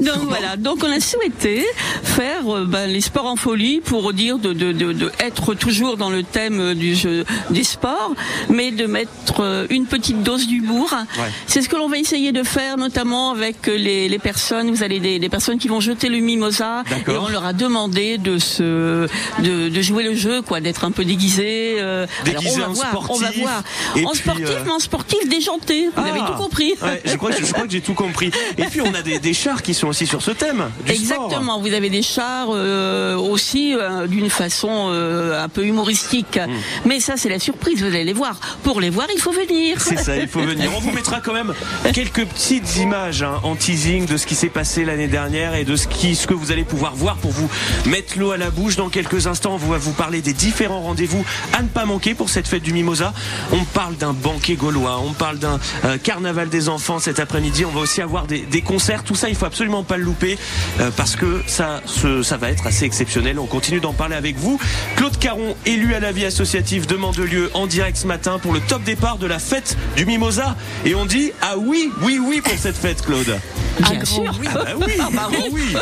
Donc 0.00 0.17
voilà, 0.28 0.56
donc 0.56 0.82
on 0.84 0.90
a 0.90 1.00
souhaité 1.00 1.65
faire 2.03 2.55
euh, 2.55 2.65
ben, 2.67 2.86
les 2.89 3.01
sports 3.01 3.27
en 3.27 3.36
folie 3.36 3.81
pour 3.81 4.12
dire 4.12 4.39
de, 4.39 4.53
de, 4.53 4.72
de, 4.72 4.93
de 4.93 5.10
être 5.20 5.55
toujours 5.55 5.96
dans 5.96 6.10
le 6.10 6.22
thème 6.24 6.60
euh, 6.60 6.74
du 6.74 6.94
jeu 6.94 7.24
des 7.51 7.65
sports, 7.65 8.12
mais 8.51 8.70
de 8.70 8.86
mettre 8.86 9.41
euh, 9.41 9.67
une 9.70 9.86
petite 9.86 10.22
dose 10.22 10.46
d'humour. 10.46 10.89
Ouais. 10.93 11.24
C'est 11.46 11.62
ce 11.62 11.69
que 11.69 11.77
l'on 11.77 11.89
va 11.89 11.98
essayer 11.98 12.32
de 12.32 12.43
faire, 12.43 12.77
notamment 12.77 13.31
avec 13.31 13.67
les, 13.67 14.08
les 14.08 14.19
personnes. 14.19 14.70
Vous 14.70 14.82
allez 14.82 15.01
des, 15.01 15.19
des 15.19 15.29
personnes 15.29 15.58
qui 15.58 15.69
vont 15.69 15.81
jeter 15.81 16.08
le 16.08 16.19
mimosa 16.19 16.82
D'accord. 16.91 17.15
et 17.15 17.19
on 17.19 17.29
leur 17.29 17.46
a 17.46 17.53
demandé 17.53 18.19
de 18.19 18.39
se 18.39 19.06
de, 19.43 19.69
de 19.69 19.81
jouer 19.82 20.03
le 20.05 20.15
jeu, 20.15 20.43
quoi, 20.43 20.60
d'être 20.60 20.84
un 20.84 20.91
peu 20.91 21.05
déguisé. 21.05 21.77
euh, 21.79 22.06
Déguisé 22.25 22.56
alors 22.63 22.70
on 22.70 22.73
va 22.75 22.89
en 22.89 22.91
voir, 22.93 23.11
on 23.11 23.15
va 23.15 23.27
sportif, 23.27 23.43
voir. 23.43 23.58
en 23.58 24.11
puis, 24.11 24.19
sportif, 24.19 24.46
euh, 24.51 24.63
mais 24.65 24.70
en 24.73 24.79
sportif 24.79 25.29
déjanté. 25.29 25.89
Vous 25.94 26.03
avez 26.03 26.20
Ah. 26.23 26.31
tout 26.32 26.43
compris. 26.43 26.75
Ouais, 26.82 27.03
je 27.05 27.17
crois 27.17 27.31
que, 27.32 27.44
je 27.44 27.53
crois 27.53 27.67
que 27.67 27.73
j'ai 27.73 27.81
tout 27.81 27.94
compris. 27.94 28.31
Et 28.58 28.65
puis 28.65 28.81
on 28.81 28.94
a 28.94 29.03
des, 29.03 29.19
des 29.19 29.35
chars 29.35 29.63
qui 29.63 29.75
sont 29.75 29.89
aussi 29.89 30.06
sur 30.06 30.23
ce 30.23 30.31
thème. 30.31 30.70
Du 30.85 30.94
sport. 30.94 31.17
Exactement, 31.25 31.61
vous 31.61 31.73
avez 31.73 31.91
des 31.91 32.03
chars 32.03 32.49
euh, 32.51 33.17
aussi 33.17 33.75
euh, 33.75 34.06
d'une 34.06 34.31
façon 34.31 34.89
euh, 34.91 35.43
un 35.43 35.49
peu 35.49 35.65
humoristique. 35.65 36.39
Hmm. 36.39 36.51
Mais 36.85 37.01
ça, 37.01 37.15
c'est 37.17 37.29
la 37.29 37.39
surprise, 37.39 37.81
vous 37.81 37.87
allez 37.89 38.05
les 38.05 38.13
voir. 38.13 38.39
Pour 38.63 38.81
les 38.81 38.91
voir, 38.91 39.06
il 39.15 39.20
faut 39.20 39.32
venir. 39.32 39.81
C'est 39.81 39.99
ça, 39.99 40.17
il 40.17 40.29
faut 40.29 40.41
venir. 40.41 40.70
On 40.77 40.81
vous 40.81 40.91
mettra 40.93 41.20
quand 41.20 41.32
même 41.32 41.55
quelques 41.93 42.25
petites 42.27 42.77
images 42.79 43.23
hein, 43.23 43.41
en 43.43 43.55
teasing 43.56 44.06
de 44.06 44.17
ce 44.17 44.27
qui 44.27 44.35
s'est 44.35 44.49
passé 44.49 44.85
l'année 44.85 45.08
dernière 45.08 45.55
et 45.55 45.65
de 45.65 45.77
ce, 45.77 45.87
qui, 45.87 46.15
ce 46.17 46.27
que 46.27 46.35
vous 46.35 46.53
allez 46.53 46.65
pouvoir 46.65 46.94
voir 46.94 47.17
pour 47.17 47.31
vous 47.31 47.49
mettre 47.87 48.19
l'eau 48.19 48.31
à 48.32 48.37
la 48.37 48.51
bouche. 48.51 48.77
Dans 48.77 48.89
quelques 48.89 49.27
instants, 49.27 49.55
on 49.55 49.67
va 49.70 49.79
vous 49.79 49.93
parler 49.93 50.23
des 50.23 50.32
différents 50.32 50.81
rendez-vous 50.82 51.25
à 51.53 51.63
ne 51.63 51.69
pas 51.69 51.85
manquer 51.85 52.06
pour 52.15 52.31
cette 52.31 52.48
fête 52.48 52.63
du 52.63 52.72
Mimosa. 52.72 53.13
On 53.53 53.65
parle 53.65 53.96
d'un 53.96 54.13
banquet 54.13 54.55
gaulois, 54.55 55.01
on 55.05 55.13
parle 55.13 55.39
d'un 55.39 55.58
euh, 55.84 55.98
carnaval 55.98 56.48
des 56.48 56.69
enfants 56.69 56.98
cet 56.98 57.20
après-midi. 57.20 57.65
On 57.65 57.70
va 57.70 57.81
aussi 57.81 58.03
avoir 58.03 58.27
des, 58.27 58.41
des 58.41 58.63
concerts. 58.63 59.05
Tout 59.05 59.15
ça, 59.15 59.29
il 59.29 59.34
faut 59.34 59.46
absolument 59.46 59.82
pas 59.82 59.96
le 59.96 60.05
louper 60.05 60.39
euh, 60.81 60.91
parce 60.96 61.17
que 61.17 61.43
ça, 61.46 61.82
ça 62.22 62.36
va 62.36 62.51
être 62.51 62.67
assez 62.67 62.84
exceptionnel. 62.84 63.39
On 63.39 63.46
continue 63.46 63.81
d'en 63.81 63.93
parler 63.93 64.17
avec 64.17 64.36
vous. 64.36 64.58
Claude 64.96 65.19
Caron, 65.19 65.56
élu 65.67 65.94
à 65.94 66.01
la 66.01 66.13
vie 66.13 66.25
associative 66.25 66.86
de 66.86 66.96
Mandelieu 66.96 67.51
en 67.55 67.67
direct 67.67 67.96
ce 67.96 68.06
matin 68.06 68.39
pour 68.39 68.53
le 68.53 68.60
top 68.60 68.82
départ 68.82 69.19
de 69.19 69.27
la 69.27 69.39
fête 69.39 69.77
du 69.96 70.06
Mimosa. 70.06 70.56
Et 70.84 70.94
on 70.94 71.06
dit 71.06 71.32
ah 71.43 71.56
oui, 71.58 71.91
oui, 72.03 72.19
oui 72.19 72.41
pour 72.41 72.58
cette 72.58 72.77
fête, 72.77 73.03
Claude. 73.03 73.39
Bien 73.81 74.05
sûr. 74.05 74.32
Ah 74.46 74.55
bah 74.55 74.65
oui, 74.86 74.93
ah 75.01 75.08
bah 75.13 75.29
oui. 75.53 75.75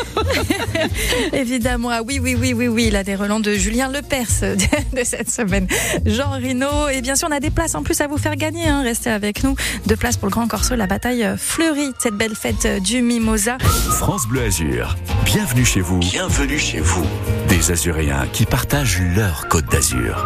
Évidemment, 1.32 1.90
ah 1.90 2.02
oui, 2.02 2.18
oui, 2.20 2.36
oui, 2.38 2.52
oui, 2.52 2.68
oui, 2.68 2.90
la 2.90 3.04
des 3.04 3.14
relents 3.14 3.40
de 3.40 3.54
Julien 3.54 3.88
Lepers 3.88 4.56
de 4.96 5.04
cette 5.04 5.30
semaine. 5.30 5.66
Jean 6.14 6.30
Rino, 6.30 6.88
et 6.88 7.02
bien 7.02 7.16
sûr, 7.16 7.26
on 7.28 7.34
a 7.34 7.40
des 7.40 7.50
places 7.50 7.74
en 7.74 7.82
plus 7.82 8.00
à 8.00 8.06
vous 8.06 8.18
faire 8.18 8.36
gagner. 8.36 8.68
Hein. 8.68 8.82
Restez 8.82 9.10
avec 9.10 9.42
nous. 9.42 9.56
Deux 9.86 9.96
places 9.96 10.16
pour 10.16 10.28
le 10.28 10.30
Grand 10.30 10.46
Corso, 10.46 10.76
la 10.76 10.86
bataille 10.86 11.26
fleurie, 11.36 11.90
cette 11.98 12.14
belle 12.14 12.36
fête 12.36 12.68
du 12.82 13.02
Mimosa. 13.02 13.58
France 13.58 14.28
Bleu 14.28 14.42
Azur, 14.42 14.94
bienvenue 15.24 15.64
chez 15.64 15.80
vous. 15.80 15.98
Bienvenue 15.98 16.58
chez 16.58 16.78
vous. 16.78 17.04
Des 17.48 17.72
Azuréens 17.72 18.26
qui 18.32 18.46
partagent 18.46 19.02
leur 19.16 19.48
Côte 19.48 19.66
d'Azur. 19.72 20.24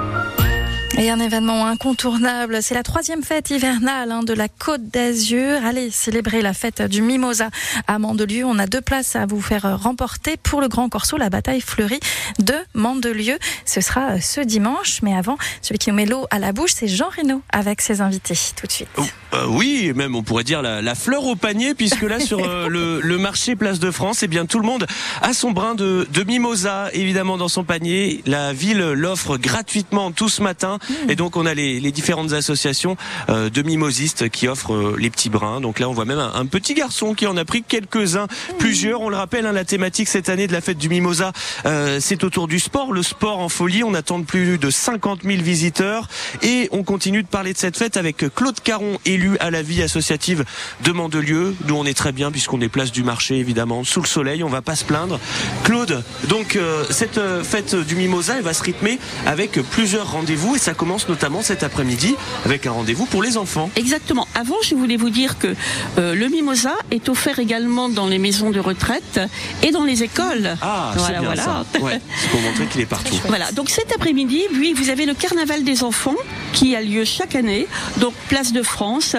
Et 0.96 1.10
un 1.10 1.20
événement 1.20 1.66
incontournable, 1.66 2.62
c'est 2.62 2.74
la 2.74 2.82
troisième 2.82 3.22
fête 3.22 3.50
hivernale 3.50 4.10
hein, 4.10 4.22
de 4.22 4.32
la 4.32 4.48
Côte 4.48 4.88
d'Azur. 4.88 5.60
Allez 5.64 5.90
célébrer 5.90 6.42
la 6.42 6.54
fête 6.54 6.82
du 6.82 7.02
Mimosa 7.02 7.50
à 7.86 7.98
Mandelieu. 7.98 8.44
On 8.44 8.58
a 8.58 8.66
deux 8.66 8.80
places 8.80 9.14
à 9.14 9.26
vous 9.26 9.40
faire 9.40 9.80
remporter 9.80 10.36
pour 10.36 10.60
le 10.60 10.68
Grand 10.68 10.88
Corso, 10.88 11.16
la 11.16 11.30
bataille 11.30 11.60
fleurie 11.60 12.00
de 12.38 12.54
Mandelieu. 12.74 13.38
Ce 13.64 13.80
sera 13.80 14.20
ce 14.20 14.40
dimanche, 14.40 15.00
mais 15.02 15.14
avant, 15.14 15.36
celui 15.62 15.78
qui 15.78 15.90
nous 15.90 15.96
met 15.96 16.06
l'eau 16.06 16.26
à 16.30 16.38
la 16.38 16.52
bouche, 16.52 16.72
c'est 16.74 16.88
Jean 16.88 17.10
Reno 17.16 17.42
avec 17.52 17.80
ses 17.80 18.00
invités. 18.00 18.38
Tout 18.56 18.66
de 18.66 18.72
suite. 18.72 18.88
Oh, 18.96 19.02
euh, 19.34 19.46
oui, 19.46 19.92
même 19.94 20.16
on 20.16 20.22
pourrait 20.22 20.44
dire 20.44 20.62
la, 20.62 20.94
fleur 20.94 21.24
au 21.26 21.36
panier, 21.36 21.74
puisque 21.74 22.02
là 22.02 22.18
sur 22.18 22.42
euh, 22.42 22.68
le, 22.68 23.00
le, 23.00 23.18
marché 23.18 23.54
Place 23.56 23.78
de 23.78 23.90
France, 23.90 24.22
eh 24.22 24.28
bien 24.28 24.46
tout 24.46 24.58
le 24.58 24.66
monde 24.66 24.86
a 25.22 25.32
son 25.32 25.52
brin 25.52 25.74
de, 25.74 26.08
de 26.12 26.24
Mimosa 26.24 26.88
évidemment 26.92 27.36
dans 27.36 27.48
son 27.48 27.62
panier. 27.62 28.22
La 28.26 28.52
ville 28.52 28.80
l'offre 28.80 29.36
gratuitement 29.36 30.10
tout 30.12 30.28
ce 30.28 30.42
matin. 30.42 30.77
Et 31.08 31.16
donc 31.16 31.36
on 31.36 31.46
a 31.46 31.54
les, 31.54 31.80
les 31.80 31.92
différentes 31.92 32.32
associations 32.32 32.96
euh, 33.28 33.50
de 33.50 33.62
mimosistes 33.62 34.28
qui 34.28 34.48
offrent 34.48 34.74
euh, 34.74 34.96
les 34.98 35.10
petits 35.10 35.30
brins. 35.30 35.60
Donc 35.60 35.78
là 35.78 35.88
on 35.88 35.92
voit 35.92 36.04
même 36.04 36.18
un, 36.18 36.46
petit 36.46 36.74
garçon 36.74 37.14
qui 37.14 37.26
en 37.26 37.36
a 37.36 37.44
pris 37.44 37.62
quelques-uns, 37.62 38.26
plusieurs. 38.58 39.00
On 39.00 39.08
le 39.08 39.16
rappelle, 39.16 39.46
hein, 39.46 39.52
la 39.52 39.64
thématique 39.64 40.08
cette 40.08 40.28
année 40.28 40.46
de 40.46 40.52
la 40.52 40.60
fête 40.60 40.78
du 40.78 40.88
mimosa, 40.88 41.32
euh, 41.66 41.98
c'est 42.00 42.24
autour 42.24 42.48
du 42.48 42.58
sport, 42.58 42.92
le 42.92 43.02
sport 43.02 43.38
en 43.40 43.48
folie. 43.48 43.84
On 43.84 43.94
attend 43.94 44.22
plus 44.22 44.58
de 44.58 44.70
50 44.70 45.22
000 45.24 45.42
visiteurs 45.42 46.08
et 46.42 46.68
on 46.72 46.82
continue 46.82 47.22
de 47.22 47.28
parler 47.28 47.52
de 47.52 47.58
cette 47.58 47.76
fête 47.76 47.96
avec 47.96 48.24
Claude 48.34 48.60
Caron, 48.60 48.98
élu 49.04 49.36
à 49.40 49.50
la 49.50 49.62
vie 49.62 49.82
associative 49.82 50.44
de 50.84 50.92
Mandelieu. 50.92 51.54
Nous 51.66 51.74
on 51.74 51.84
est 51.84 51.94
très 51.94 52.12
bien 52.12 52.30
puisqu'on 52.30 52.60
est 52.60 52.68
place 52.68 52.92
du 52.92 53.02
marché 53.02 53.36
évidemment, 53.38 53.84
sous 53.84 54.00
le 54.00 54.06
soleil, 54.06 54.42
on 54.42 54.48
va 54.48 54.62
pas 54.62 54.76
se 54.76 54.84
plaindre. 54.84 55.20
Claude, 55.64 56.02
donc 56.28 56.56
euh, 56.56 56.84
cette 56.90 57.20
fête 57.42 57.74
du 57.74 57.96
mimosa, 57.96 58.36
elle 58.38 58.44
va 58.44 58.54
se 58.54 58.62
rythmer 58.62 58.98
avec 59.26 59.60
plusieurs 59.70 60.10
rendez-vous 60.12 60.56
ça 60.68 60.74
commence 60.74 61.08
notamment 61.08 61.40
cet 61.40 61.62
après-midi 61.62 62.14
avec 62.44 62.66
un 62.66 62.72
rendez-vous 62.72 63.06
pour 63.06 63.22
les 63.22 63.38
enfants. 63.38 63.70
Exactement. 63.74 64.28
Avant, 64.34 64.56
je 64.62 64.74
voulais 64.74 64.98
vous 64.98 65.08
dire 65.08 65.38
que 65.38 65.54
euh, 65.96 66.14
le 66.14 66.28
mimosa 66.28 66.74
est 66.90 67.08
offert 67.08 67.38
également 67.38 67.88
dans 67.88 68.06
les 68.06 68.18
maisons 68.18 68.50
de 68.50 68.60
retraite 68.60 69.18
et 69.62 69.70
dans 69.70 69.84
les 69.84 70.02
écoles. 70.02 70.58
Ah, 70.60 70.90
c'est 70.92 70.98
voilà, 70.98 71.18
bien 71.20 71.28
voilà. 71.28 71.42
ça. 71.42 71.64
Ouais, 71.80 71.98
c'est 72.20 72.28
pour 72.28 72.42
montrer 72.42 72.66
qu'il 72.66 72.82
est 72.82 72.86
partout. 72.86 73.14
Voilà, 73.28 73.50
donc 73.52 73.70
cet 73.70 73.94
après-midi, 73.94 74.42
oui, 74.52 74.74
vous 74.76 74.90
avez 74.90 75.06
le 75.06 75.14
carnaval 75.14 75.64
des 75.64 75.84
enfants 75.84 76.16
qui 76.52 76.76
a 76.76 76.82
lieu 76.82 77.06
chaque 77.06 77.34
année, 77.34 77.66
donc 77.96 78.12
place 78.28 78.52
de 78.52 78.62
France. 78.62 79.16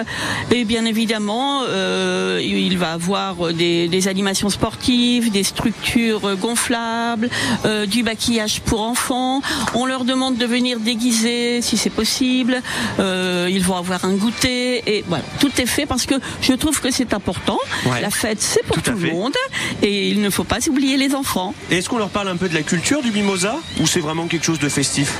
Et 0.52 0.64
bien 0.64 0.84
évidemment, 0.84 1.62
euh, 1.68 2.40
il 2.40 2.78
va 2.78 2.92
avoir 2.92 3.52
des, 3.52 3.88
des, 3.88 4.06
animations 4.06 4.50
sportives, 4.50 5.32
des 5.32 5.42
structures 5.42 6.36
gonflables, 6.36 7.28
euh, 7.64 7.86
du 7.86 8.04
maquillage 8.04 8.60
pour 8.60 8.82
enfants. 8.82 9.42
On 9.74 9.84
leur 9.84 10.04
demande 10.04 10.36
de 10.36 10.46
venir 10.46 10.78
déguiser 10.78 11.39
si 11.60 11.76
c'est 11.76 11.90
possible. 11.90 12.60
Euh, 12.98 13.48
ils 13.50 13.62
vont 13.62 13.76
avoir 13.76 14.04
un 14.04 14.14
goûter 14.14 14.82
et 14.96 15.04
voilà, 15.08 15.24
tout 15.40 15.50
est 15.60 15.66
fait 15.66 15.86
parce 15.86 16.06
que 16.06 16.14
je 16.42 16.52
trouve 16.54 16.80
que 16.80 16.90
c'est 16.90 17.12
important. 17.14 17.58
Ouais. 17.86 18.00
La 18.00 18.10
fête, 18.10 18.40
c'est 18.40 18.64
pour 18.64 18.80
Tout 18.82 18.92
le 18.92 18.98
fait. 18.98 19.12
monde 19.12 19.34
et 19.82 20.08
il 20.08 20.20
ne 20.20 20.30
faut 20.30 20.44
pas 20.44 20.58
oublier 20.68 20.96
les 20.96 21.14
enfants. 21.14 21.54
Et 21.70 21.78
est-ce 21.78 21.88
qu'on 21.88 21.98
leur 21.98 22.10
parle 22.10 22.28
un 22.28 22.36
peu 22.36 22.48
de 22.48 22.54
la 22.54 22.62
culture 22.62 23.02
du 23.02 23.10
mimosa 23.10 23.56
ou 23.80 23.86
c'est 23.86 24.00
vraiment 24.00 24.26
quelque 24.26 24.44
chose 24.44 24.58
de 24.58 24.68
festif? 24.68 25.18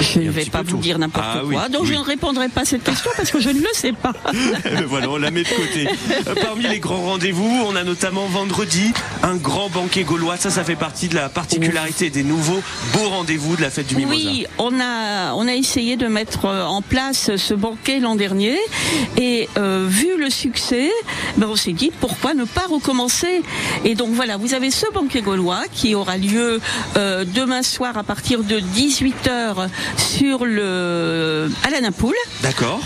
Je 0.00 0.20
ne 0.20 0.30
vais 0.30 0.44
pas 0.46 0.62
vous 0.62 0.70
tout. 0.72 0.76
dire 0.78 0.98
n'importe 0.98 1.26
Ah 1.28 1.38
quoi, 1.40 1.48
oui, 1.48 1.56
donc 1.72 1.82
oui. 1.82 1.88
je 1.88 1.94
ne 1.94 2.04
répondrai 2.04 2.48
pas 2.48 2.62
à 2.62 2.64
cette 2.64 2.82
question 2.84 3.10
parce 3.16 3.30
que 3.30 3.40
je 3.40 3.50
ne 3.50 3.60
le 3.60 3.68
sais 3.72 3.92
pas. 3.92 4.12
voilà, 4.86 5.08
on 5.10 5.16
la 5.16 5.30
met 5.30 5.42
de 5.42 5.48
côté. 5.48 5.88
Euh, 6.28 6.34
Parmi 6.42 6.64
les 6.64 6.78
grands 6.78 7.02
rendez-vous, 7.02 7.62
on 7.66 7.74
a 7.76 7.84
notamment 7.84 8.26
vendredi 8.26 8.92
un 9.22 9.36
grand 9.36 9.68
banquet 9.70 10.02
gaulois. 10.04 10.36
Ça, 10.36 10.50
ça 10.50 10.64
fait 10.64 10.76
partie 10.76 11.08
de 11.08 11.14
la 11.14 11.28
particularité 11.28 12.10
des 12.10 12.22
nouveaux 12.22 12.62
beaux 12.92 13.08
rendez-vous 13.08 13.56
de 13.56 13.62
la 13.62 13.70
fête 13.70 13.86
du 13.86 13.96
mimosa. 13.96 14.16
Oui, 14.16 14.46
on 14.58 14.78
a 14.80 15.32
on 15.34 15.46
a 15.48 15.54
essayé 15.54 15.96
de 15.96 16.06
mettre 16.06 16.46
euh, 16.46 16.64
en 16.64 16.82
place 16.82 17.36
ce 17.36 17.54
banquet 17.54 18.00
l'an 18.00 18.14
dernier 18.16 18.56
et 19.16 19.48
euh, 19.58 19.86
vu 19.88 20.08
le 20.18 20.30
succès, 20.30 20.90
ben 21.36 21.46
on 21.50 21.56
s'est 21.56 21.72
dit 21.72 21.90
pourquoi 22.00 22.34
ne 22.34 22.44
pas 22.44 22.64
recommencer? 22.68 23.42
Et 23.84 23.94
donc 23.94 24.10
voilà, 24.12 24.36
vous 24.36 24.54
avez 24.54 24.70
ce 24.70 24.86
banquet 24.92 25.22
gaulois 25.22 25.62
qui 25.72 25.94
aura 25.94 26.16
lieu 26.16 26.60
euh, 26.96 27.24
demain 27.24 27.62
soir 27.62 27.96
à 27.98 28.02
partir 28.02 28.42
de 28.44 28.58
18h 28.60 29.68
sur 29.96 30.44
le 30.44 31.50
à 31.64 31.70
la 31.70 31.80
Napoule. 31.80 32.14
D'accord. 32.42 32.80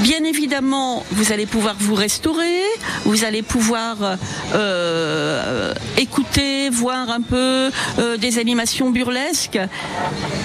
Bien 0.00 0.24
évidemment, 0.24 1.04
vous 1.12 1.32
allez 1.32 1.46
pouvoir 1.46 1.76
vous 1.78 1.94
restaurer, 1.94 2.62
vous 3.04 3.24
allez 3.24 3.42
pouvoir 3.42 3.96
euh, 4.54 5.74
écouter, 5.98 6.70
voir 6.70 7.10
un 7.10 7.20
peu 7.20 7.70
euh, 7.98 8.16
des 8.16 8.38
animations 8.38 8.90
burlesques 8.90 9.58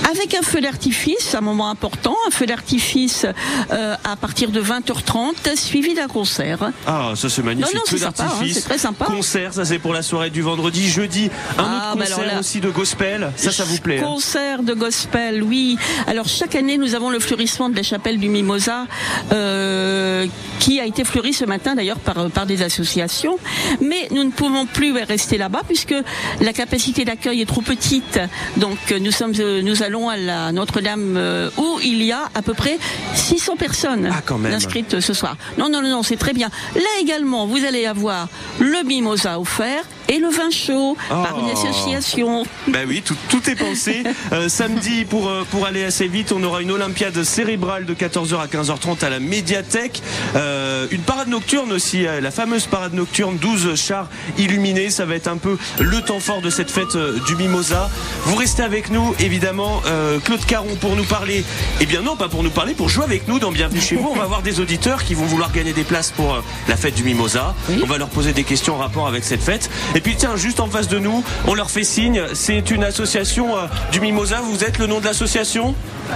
avec 0.10 0.36
un 0.36 0.42
feu 0.42 0.62
d'artifice, 0.62 1.34
un 1.34 1.42
moment 1.42 1.70
important, 1.70 2.16
un 2.28 2.32
feu 2.32 2.46
d'artifice 2.46 3.26
euh, 3.72 3.96
à 4.04 4.16
partir 4.16 4.52
de 4.52 4.62
20h30, 4.62 5.56
suivi 5.58 5.94
d'un 5.94 6.08
concert. 6.08 6.72
Ah, 6.86 7.14
ça 7.16 7.30
c'est 7.30 7.42
magnifique. 7.44 7.74
Non, 7.74 7.80
non, 7.80 7.86
Feu 7.88 7.98
c'est 7.98 8.04
sympa, 8.04 8.24
d'artifice. 8.24 8.58
hein, 8.58 8.62
très 8.66 8.78
sympa. 8.78 9.06
Concert, 9.06 9.54
ça 9.54 9.66
c'est 9.66 9.80
pour 9.80 9.94
la 9.94 10.02
soirée 10.02 10.30
du 10.30 10.42
vendredi. 10.42 10.88
Jeudi, 10.90 11.30
un 11.58 11.64
Ah, 11.64 11.90
autre 11.94 12.00
bah 12.00 12.06
concert 12.06 12.26
là- 12.34 12.40
aussi 12.40 12.60
de 12.60 12.70
gospel. 12.70 13.32
Ça, 13.38 13.52
ça 13.52 13.64
vous 13.64 13.78
plaît 13.80 14.00
hein 14.00 14.04
Concert 14.06 14.64
de 14.64 14.74
gospel, 14.74 15.42
oui. 15.44 15.78
Alors 16.06 16.28
chaque 16.28 16.56
année, 16.56 16.78
nous 16.78 16.96
avons 16.96 17.10
le 17.10 17.20
fleurissement 17.20 17.70
de 17.70 17.76
la 17.76 17.84
chapelle 17.84 18.20
du 18.20 18.30
Mimosa, 18.30 18.86
euh, 19.32 20.28
qui 20.60 20.80
a 20.80 20.86
été 20.86 21.04
fleuri 21.04 21.34
ce 21.34 21.46
matin 21.46 21.76
d'ailleurs 21.76 22.00
par, 22.00 22.30
par 22.30 22.46
des 22.46 22.62
associations. 22.62 23.38
Mais 23.82 24.08
nous 24.12 24.24
ne 24.24 24.32
pouvons 24.32 24.66
plus 24.66 24.92
rester 24.92 25.38
là-bas 25.38 25.62
puisque 25.68 25.96
la 26.42 26.54
capacité 26.54 27.06
d'accueil 27.06 27.42
est 27.42 27.46
trop 27.46 27.62
petite. 27.62 28.20
Donc 28.58 28.78
euh, 28.92 29.00
nous 29.00 29.12
sommes, 29.12 29.34
euh, 29.40 29.62
nous 29.62 29.84
allons 29.84 30.10
à 30.10 30.18
la 30.18 30.52
Notre-Dame 30.52 31.50
où 31.58 31.80
il 31.84 32.04
y 32.04 32.12
a 32.12 32.30
à 32.36 32.42
peu 32.42 32.54
près 32.54 32.78
600 33.16 33.56
personnes 33.56 34.10
Ah, 34.12 34.22
inscrites 34.54 35.00
ce 35.00 35.14
soir. 35.14 35.38
Non, 35.58 35.70
non, 35.70 35.82
non, 35.82 35.90
non, 35.90 36.04
c'est 36.04 36.18
très 36.18 36.34
bien. 36.34 36.50
Là 36.76 36.82
également, 37.02 37.48
vous 37.48 37.64
allez 37.66 37.86
avoir 37.86 38.28
le 38.60 38.84
Mimosa 38.84 39.40
offert 39.40 39.84
et 40.10 40.18
le 40.20 40.28
vin 40.30 40.50
chaud 40.50 40.96
par 41.10 41.38
une 41.40 41.48
Oh. 41.50 41.58
association. 41.58 42.44
Ben 42.68 42.86
oui, 42.88 43.02
tout, 43.06 43.16
tout 43.30 43.50
est 43.50 43.56
pensé. 43.56 44.04
Euh, 44.34 44.50
samedi, 44.50 45.06
pour, 45.06 45.28
euh, 45.30 45.44
pour 45.50 45.66
aller 45.66 45.84
assez 45.86 46.08
vite, 46.08 46.32
on 46.34 46.44
aura 46.44 46.62
une 46.62 46.72
Olympiade 46.72 47.24
cérébrale 47.24 47.86
de 47.86 47.94
14h 47.94 48.40
à 48.42 48.48
15h30 48.48 49.04
à 49.06 49.10
la 49.10 49.20
médiathèque. 49.20 50.02
Euh, 50.36 50.67
une 50.92 51.02
parade 51.02 51.28
nocturne 51.28 51.72
aussi, 51.72 52.06
euh, 52.06 52.22
la 52.22 52.32
fameuse 52.32 52.66
parade 52.68 52.94
nocturne, 52.94 53.38
12 53.38 53.76
chars 53.76 54.08
illuminés. 54.38 54.90
Ça 54.90 55.06
va 55.06 55.16
être 55.16 55.28
un 55.28 55.38
peu 55.38 55.58
le 55.80 56.02
temps 56.02 56.20
fort 56.20 56.42
de 56.42 56.50
cette 56.50 56.70
fête 56.72 56.96
euh, 56.96 57.18
du 57.26 57.36
Mimosa. 57.36 57.90
Vous 58.26 58.36
restez 58.36 58.64
avec 58.64 58.90
nous, 58.90 59.16
évidemment. 59.20 59.82
Euh, 59.88 60.20
Claude 60.20 60.46
Caron 60.46 60.76
pour 60.80 60.96
nous 60.96 61.04
parler. 61.06 61.44
Eh 61.82 61.86
bien 61.86 62.02
non, 62.02 62.16
pas 62.16 62.30
pour 62.30 62.44
nous 62.44 62.50
parler, 62.52 62.74
pour 62.74 62.90
jouer 62.90 63.04
avec 63.06 63.28
nous 63.28 63.40
dans 63.40 63.52
Bienvenue 63.52 63.82
chez 63.82 63.96
vous. 63.96 64.10
On 64.12 64.16
va 64.16 64.24
avoir 64.24 64.42
des 64.42 64.60
auditeurs 64.60 65.04
qui 65.04 65.14
vont 65.14 65.26
vouloir 65.26 65.52
gagner 65.52 65.74
des 65.74 65.84
places 65.84 66.12
pour 66.12 66.36
euh, 66.36 66.42
la 66.68 66.76
fête 66.78 66.96
du 66.96 67.04
Mimosa. 67.04 67.56
Oui. 67.70 67.80
On 67.84 67.88
va 67.88 67.98
leur 67.98 68.10
poser 68.10 68.34
des 68.34 68.44
questions 68.44 68.76
en 68.76 68.78
rapport 68.80 69.08
avec 69.08 69.24
cette 69.24 69.42
fête. 69.42 69.70
Et 69.96 70.02
puis 70.02 70.16
tiens, 70.18 70.36
juste 70.36 70.60
en 70.60 70.68
face 70.68 70.88
de 70.88 71.00
nous, 71.00 71.24
on 71.48 71.54
leur 71.54 71.72
fait 71.72 71.84
signe. 71.84 72.22
C'est 72.34 72.70
une 72.72 72.84
association 72.84 73.58
euh, 73.58 73.66
du 73.92 74.00
Mimosa. 74.02 74.42
Vous 74.42 74.64
êtes 74.64 74.78
le 74.78 74.88
nom 74.88 75.00
de 75.00 75.06
l'association? 75.06 75.74
La 76.10 76.16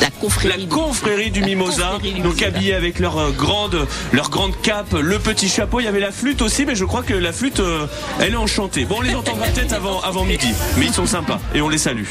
La 0.00 0.10
confrérie. 0.10 0.66
confrérie 0.68 1.30
du 1.30 1.40
La 1.40 1.46
Mimosa. 1.46 1.90
confrérie 1.94 2.12
du 2.14 2.20
Donc 2.20 2.34
Mimosa. 2.34 2.46
habillés 2.46 2.74
avec 2.74 2.98
leur 2.98 3.18
euh, 3.18 3.30
grande, 3.38 3.86
leur 4.12 4.28
grande 4.28 4.60
cape, 4.60 4.92
le 4.92 5.18
petit 5.18 5.48
chapeau. 5.48 5.80
Il 5.80 5.84
y 5.84 5.88
avait 5.88 6.00
la 6.00 6.12
flûte 6.12 6.42
aussi, 6.42 6.66
mais 6.66 6.74
je 6.74 6.84
crois 6.84 7.02
que 7.02 7.14
la 7.14 7.32
flûte, 7.32 7.60
euh, 7.60 7.86
elle 8.20 8.34
est 8.34 8.36
enchantée. 8.36 8.84
Bon, 8.84 8.96
on 8.98 9.00
les 9.00 9.14
entendra 9.14 9.46
peut-être 9.54 9.72
avant, 9.72 10.00
avant 10.02 10.24
midi, 10.24 10.48
mais 10.76 10.86
ils 10.86 10.92
sont 10.92 11.06
sympas 11.06 11.40
et 11.54 11.62
on 11.62 11.68
les 11.68 11.78
salue. 11.78 12.04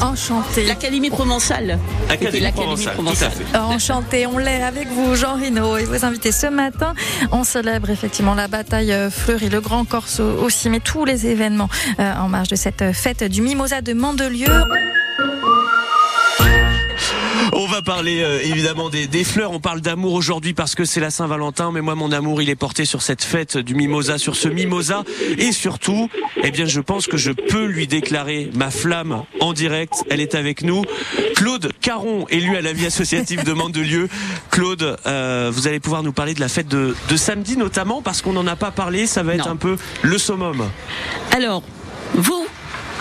Enchanté. 0.00 0.66
L'Académie 0.66 1.10
provençale. 1.10 1.78
Académie 2.08 2.40
l'Académie 2.40 2.52
provençale, 2.52 2.84
tout 2.84 3.00
à 3.00 3.04
provençale. 3.04 3.32
fait. 3.32 3.58
Enchanté, 3.58 4.26
on 4.26 4.38
l'est 4.38 4.62
avec 4.62 4.88
vous, 4.88 5.14
Jean 5.14 5.36
Rino 5.36 5.76
et 5.76 5.84
vos 5.84 6.04
invités 6.04 6.32
ce 6.32 6.48
matin. 6.48 6.94
On 7.32 7.44
célèbre 7.44 7.88
effectivement 7.90 8.34
la 8.34 8.48
bataille 8.48 8.92
euh, 8.92 9.10
fleurie, 9.10 9.48
le 9.48 9.60
Grand 9.60 9.84
Corso 9.84 10.24
aussi, 10.42 10.68
mais 10.68 10.80
tous 10.80 11.04
les 11.04 11.26
événements 11.26 11.68
euh, 12.00 12.12
en 12.16 12.28
marge 12.28 12.48
de 12.48 12.56
cette 12.56 12.92
fête 12.92 13.24
du 13.24 13.40
Mimosa 13.40 13.80
de 13.80 13.92
Mandelieu. 13.92 14.46
On 17.62 17.66
va 17.66 17.82
parler 17.82 18.22
euh, 18.22 18.40
évidemment 18.42 18.88
des, 18.88 19.06
des, 19.06 19.22
fleurs. 19.22 19.52
On 19.52 19.60
parle 19.60 19.82
d'amour 19.82 20.14
aujourd'hui 20.14 20.54
parce 20.54 20.74
que 20.74 20.86
c'est 20.86 20.98
la 20.98 21.10
Saint-Valentin. 21.10 21.72
Mais 21.72 21.82
moi, 21.82 21.94
mon 21.94 22.10
amour, 22.10 22.40
il 22.40 22.48
est 22.48 22.54
porté 22.56 22.86
sur 22.86 23.02
cette 23.02 23.22
fête 23.22 23.58
du 23.58 23.74
mimosa, 23.74 24.16
sur 24.16 24.34
ce 24.34 24.48
mimosa. 24.48 25.04
Et 25.36 25.52
surtout, 25.52 26.08
eh 26.42 26.50
bien, 26.52 26.64
je 26.64 26.80
pense 26.80 27.06
que 27.06 27.18
je 27.18 27.32
peux 27.32 27.66
lui 27.66 27.86
déclarer 27.86 28.50
ma 28.54 28.70
flamme 28.70 29.24
en 29.40 29.52
direct. 29.52 29.92
Elle 30.08 30.20
est 30.22 30.34
avec 30.34 30.62
nous. 30.62 30.84
Claude 31.36 31.70
Caron, 31.82 32.24
élu 32.30 32.56
à 32.56 32.62
la 32.62 32.72
vie 32.72 32.86
associative 32.86 33.44
de 33.44 33.52
Mandelieu. 33.52 34.08
Claude, 34.50 34.96
euh, 35.06 35.50
vous 35.52 35.68
allez 35.68 35.80
pouvoir 35.80 36.02
nous 36.02 36.12
parler 36.12 36.32
de 36.32 36.40
la 36.40 36.48
fête 36.48 36.66
de, 36.68 36.96
de 37.10 37.16
samedi 37.18 37.58
notamment 37.58 38.00
parce 38.00 38.22
qu'on 38.22 38.32
n'en 38.32 38.46
a 38.46 38.56
pas 38.56 38.70
parlé. 38.70 39.06
Ça 39.06 39.22
va 39.22 39.34
être 39.34 39.44
Non. 39.44 39.52
un 39.52 39.56
peu 39.56 39.76
le 40.00 40.16
summum. 40.16 40.64
Alors, 41.32 41.62
vous, 42.14 42.46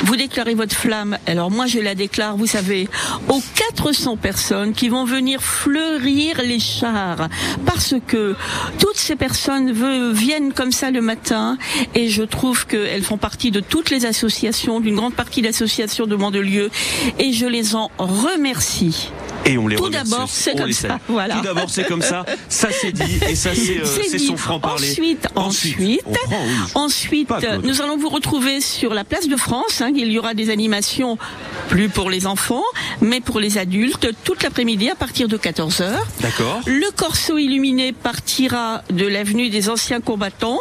vous 0.03 0.15
déclarez 0.15 0.53
votre 0.53 0.75
flamme. 0.75 1.17
Alors 1.27 1.51
moi, 1.51 1.65
je 1.65 1.79
la 1.79 1.95
déclare, 1.95 2.37
vous 2.37 2.47
savez, 2.47 2.87
aux 3.27 3.41
400 3.55 4.17
personnes 4.17 4.73
qui 4.73 4.89
vont 4.89 5.05
venir 5.05 5.41
fleurir 5.41 6.41
les 6.41 6.59
chars. 6.59 7.29
Parce 7.65 7.95
que 8.07 8.35
toutes 8.79 8.97
ces 8.97 9.15
personnes 9.15 9.71
viennent 10.13 10.53
comme 10.53 10.71
ça 10.71 10.91
le 10.91 11.01
matin 11.01 11.57
et 11.95 12.09
je 12.09 12.23
trouve 12.23 12.65
qu'elles 12.65 13.03
font 13.03 13.17
partie 13.17 13.51
de 13.51 13.59
toutes 13.59 13.89
les 13.89 14.05
associations, 14.05 14.79
d'une 14.79 14.95
grande 14.95 15.13
partie 15.13 15.41
d'associations 15.41 16.07
de 16.07 16.15
Mandelieu 16.15 16.69
et 17.17 17.33
je 17.33 17.45
les 17.45 17.75
en 17.75 17.91
remercie. 17.97 19.09
Et 19.49 19.57
on 19.57 19.67
les 19.67 19.75
Tout 19.77 19.89
d'abord, 19.89 20.27
c'est 20.29 20.55
comme 20.55 20.71
ça, 20.71 20.99
voilà. 21.07 21.35
Tout 21.35 21.41
d'abord, 21.41 21.69
c'est 21.69 21.85
comme 21.85 22.01
ça. 22.03 22.23
Ça, 22.49 22.67
c'est 22.71 22.91
dit. 22.91 23.19
Et 23.27 23.35
ça, 23.35 23.49
c'est 23.55 23.79
euh, 23.79 23.85
C'est 23.85 24.03
c'est 24.09 24.17
dit. 24.17 24.27
son 24.27 24.37
franc-parler. 24.37 24.89
Ensuite, 24.91 25.27
ensuite, 25.35 26.01
on 26.05 26.11
prend, 26.13 26.43
oui. 26.45 26.53
Ensuite, 26.75 27.27
Claude. 27.27 27.65
nous 27.65 27.81
allons 27.81 27.97
vous 27.97 28.09
retrouver 28.09 28.61
sur 28.61 28.93
la 28.93 29.03
place 29.03 29.27
de 29.27 29.35
France. 29.35 29.81
hein. 29.81 29.91
il 29.95 30.11
y 30.11 30.19
aura 30.19 30.33
des 30.35 30.49
animations 30.51 31.17
plus 31.69 31.89
pour 31.89 32.09
les 32.11 32.27
enfants, 32.27 32.63
mais 33.01 33.21
pour 33.21 33.39
les 33.39 33.57
adultes, 33.57 34.07
toute 34.23 34.43
l'après-midi 34.43 34.89
à 34.89 34.95
partir 34.95 35.27
de 35.27 35.37
14h. 35.37 35.93
D'accord. 36.21 36.61
Le 36.67 36.91
corso 36.95 37.37
illuminé 37.37 37.91
partira 37.91 38.83
de 38.91 39.07
l'avenue 39.07 39.49
des 39.49 39.69
anciens 39.69 40.01
combattants 40.01 40.59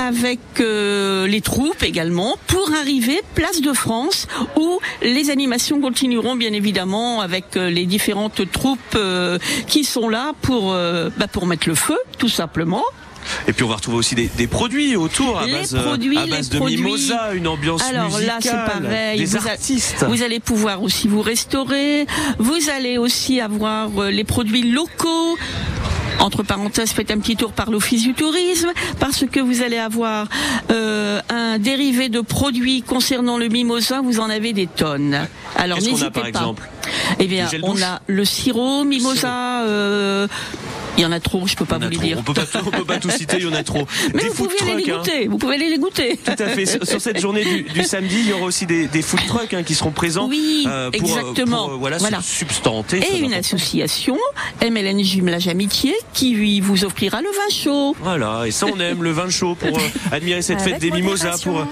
avec 0.00 0.40
euh, 0.60 1.26
les 1.26 1.40
troupes 1.40 1.82
également 1.82 2.36
pour 2.46 2.70
arriver 2.80 3.20
place 3.34 3.60
de 3.60 3.72
France 3.72 4.26
où 4.56 4.78
les 5.02 5.30
animations 5.30 5.80
continueront 5.80 6.36
bien 6.36 6.52
évidemment 6.52 7.20
avec 7.20 7.56
euh, 7.56 7.70
les 7.70 7.86
différentes 7.86 8.50
troupes 8.52 8.78
euh, 8.96 9.38
qui 9.66 9.84
sont 9.84 10.08
là 10.08 10.32
pour 10.42 10.72
euh, 10.72 11.10
bah, 11.16 11.28
pour 11.28 11.46
mettre 11.46 11.68
le 11.68 11.74
feu 11.74 11.98
tout 12.18 12.28
simplement. 12.28 12.82
Et 13.48 13.54
puis 13.54 13.64
on 13.64 13.68
va 13.68 13.76
retrouver 13.76 13.96
aussi 13.96 14.14
des, 14.14 14.26
des 14.36 14.46
produits 14.46 14.96
autour 14.96 15.38
à 15.38 15.46
Les 15.46 15.52
base, 15.52 15.74
produits, 15.74 16.18
à 16.18 16.26
base 16.26 16.48
les 16.50 16.54
de 16.54 16.56
produits. 16.58 16.76
mimosa, 16.76 17.32
une 17.32 17.48
ambiance 17.48 17.82
Alors 17.82 18.04
musicale, 18.10 18.26
là, 18.26 18.36
c'est 18.40 18.50
pareil. 18.82 19.18
des 19.18 19.24
vous, 19.24 19.36
a- 19.48 19.50
artistes. 19.50 20.04
vous 20.06 20.22
allez 20.22 20.40
pouvoir 20.40 20.82
aussi 20.82 21.08
vous 21.08 21.22
restaurer. 21.22 22.06
Vous 22.38 22.68
allez 22.68 22.98
aussi 22.98 23.40
avoir 23.40 23.88
euh, 23.98 24.10
les 24.10 24.24
produits 24.24 24.70
locaux. 24.70 25.38
Entre 26.20 26.42
parenthèses, 26.42 26.90
faites 26.92 27.10
un 27.10 27.18
petit 27.18 27.36
tour 27.36 27.52
par 27.52 27.70
l'Office 27.70 28.02
du 28.02 28.14
tourisme 28.14 28.70
parce 28.98 29.24
que 29.30 29.40
vous 29.40 29.62
allez 29.62 29.78
avoir 29.78 30.28
euh, 30.70 31.20
un 31.28 31.58
dérivé 31.58 32.08
de 32.08 32.20
produits 32.20 32.82
concernant 32.82 33.36
le 33.38 33.48
mimosa. 33.48 34.00
Vous 34.00 34.20
en 34.20 34.30
avez 34.30 34.52
des 34.52 34.66
tonnes. 34.66 35.26
Alors 35.56 35.78
n'hésitez 35.80 36.10
pas. 36.10 36.28
exemple? 36.28 36.68
Eh 37.18 37.26
bien, 37.26 37.48
on 37.62 37.80
a 37.82 38.00
le 38.06 38.24
sirop 38.24 38.84
mimosa. 38.84 39.62
euh, 39.62 40.26
il 40.96 41.02
y 41.02 41.06
en 41.06 41.12
a 41.12 41.20
trop, 41.20 41.46
je 41.46 41.56
peux 41.56 41.64
pas 41.64 41.78
vous 41.78 41.88
les 41.88 41.96
trop. 41.96 42.04
dire. 42.04 42.16
On 42.18 42.22
peut 42.22 42.34
pas 42.34 42.46
tout, 42.46 42.58
on 42.66 42.70
peut 42.70 42.84
pas 42.84 42.98
tout 42.98 43.10
citer, 43.10 43.36
il 43.38 43.44
y 43.44 43.48
en 43.48 43.52
a 43.52 43.62
trop. 43.62 43.86
Mais 44.14 44.22
des 44.22 44.28
vous 44.28 44.44
pouvez 44.44 44.70
aller 44.72 44.84
les 44.84 44.90
hein. 44.92 44.98
goûter. 44.98 45.26
Vous 45.28 45.38
pouvez 45.38 45.54
aller 45.54 45.68
les 45.70 45.78
goûter. 45.78 46.16
Tout 46.24 46.42
à 46.42 46.48
fait. 46.48 46.66
Sur 46.66 46.86
sur 46.86 47.00
cette 47.00 47.20
journée 47.20 47.44
du, 47.44 47.62
du 47.62 47.82
samedi, 47.84 48.16
il 48.20 48.28
y 48.28 48.32
aura 48.32 48.44
aussi 48.44 48.66
des, 48.66 48.86
des 48.86 49.02
food 49.02 49.20
trucks 49.26 49.52
hein, 49.54 49.62
qui 49.62 49.74
seront 49.74 49.90
présents 49.90 50.28
Oui, 50.28 50.64
euh, 50.68 50.90
pour, 50.90 51.08
euh, 51.16 51.20
exactement. 51.20 51.64
pour, 51.64 51.74
euh, 51.74 51.78
voilà, 51.78 51.98
substanter. 52.22 52.98
et 53.14 53.18
une 53.18 53.34
association, 53.34 54.16
MLN 54.62 55.02
Jumelage 55.02 55.48
Amitié, 55.48 55.94
qui 56.12 56.34
lui 56.34 56.60
vous 56.60 56.84
offrira 56.84 57.20
le 57.20 57.28
vin 57.28 57.54
chaud. 57.54 57.96
Voilà, 58.00 58.46
et 58.46 58.50
ça 58.50 58.66
on 58.66 58.78
aime 58.80 59.02
le 59.02 59.10
vin 59.10 59.28
chaud 59.30 59.54
pour 59.54 59.76
euh, 59.76 59.82
admirer 60.12 60.42
cette 60.42 60.60
Avec 60.60 60.74
fête 60.74 60.82
des 60.82 60.90
mimosas 60.90 61.38
pour 61.42 61.66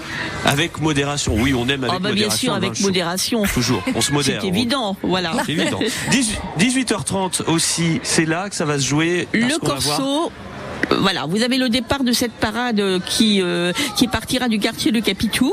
avec 0.45 0.79
modération. 0.81 1.35
Oui, 1.37 1.53
on 1.53 1.67
aime 1.69 1.83
avec 1.83 1.95
Ah 1.95 1.99
bah 1.99 2.11
bien 2.11 2.25
modération. 2.27 2.37
sûr, 2.37 2.53
le 2.55 2.59
vin 2.59 2.67
avec 2.67 2.77
chaud. 2.77 2.83
modération. 2.85 3.43
Toujours, 3.53 3.83
on 3.95 4.01
se 4.01 4.11
modère. 4.11 4.41
C'est 4.41 4.47
évident, 4.47 4.97
voilà. 5.03 5.33
Évident. 5.47 5.79
18, 6.57 6.91
h 6.91 7.03
30 7.03 7.43
aussi, 7.47 7.99
c'est 8.03 8.25
là 8.25 8.49
que 8.49 8.55
ça 8.55 8.65
va 8.65 8.79
se 8.79 8.85
jouer. 8.87 9.12
Le 9.31 9.57
corso. 9.59 10.31
Euh, 10.91 10.95
Voilà, 10.99 11.25
vous 11.27 11.41
avez 11.43 11.57
le 11.57 11.69
départ 11.69 12.03
de 12.03 12.11
cette 12.11 12.31
parade 12.33 12.79
euh, 12.79 12.99
qui 13.05 13.41
euh, 13.41 13.71
qui 13.95 14.07
partira 14.07 14.47
du 14.47 14.59
quartier 14.59 14.91
de 14.91 14.99
Capitou 14.99 15.51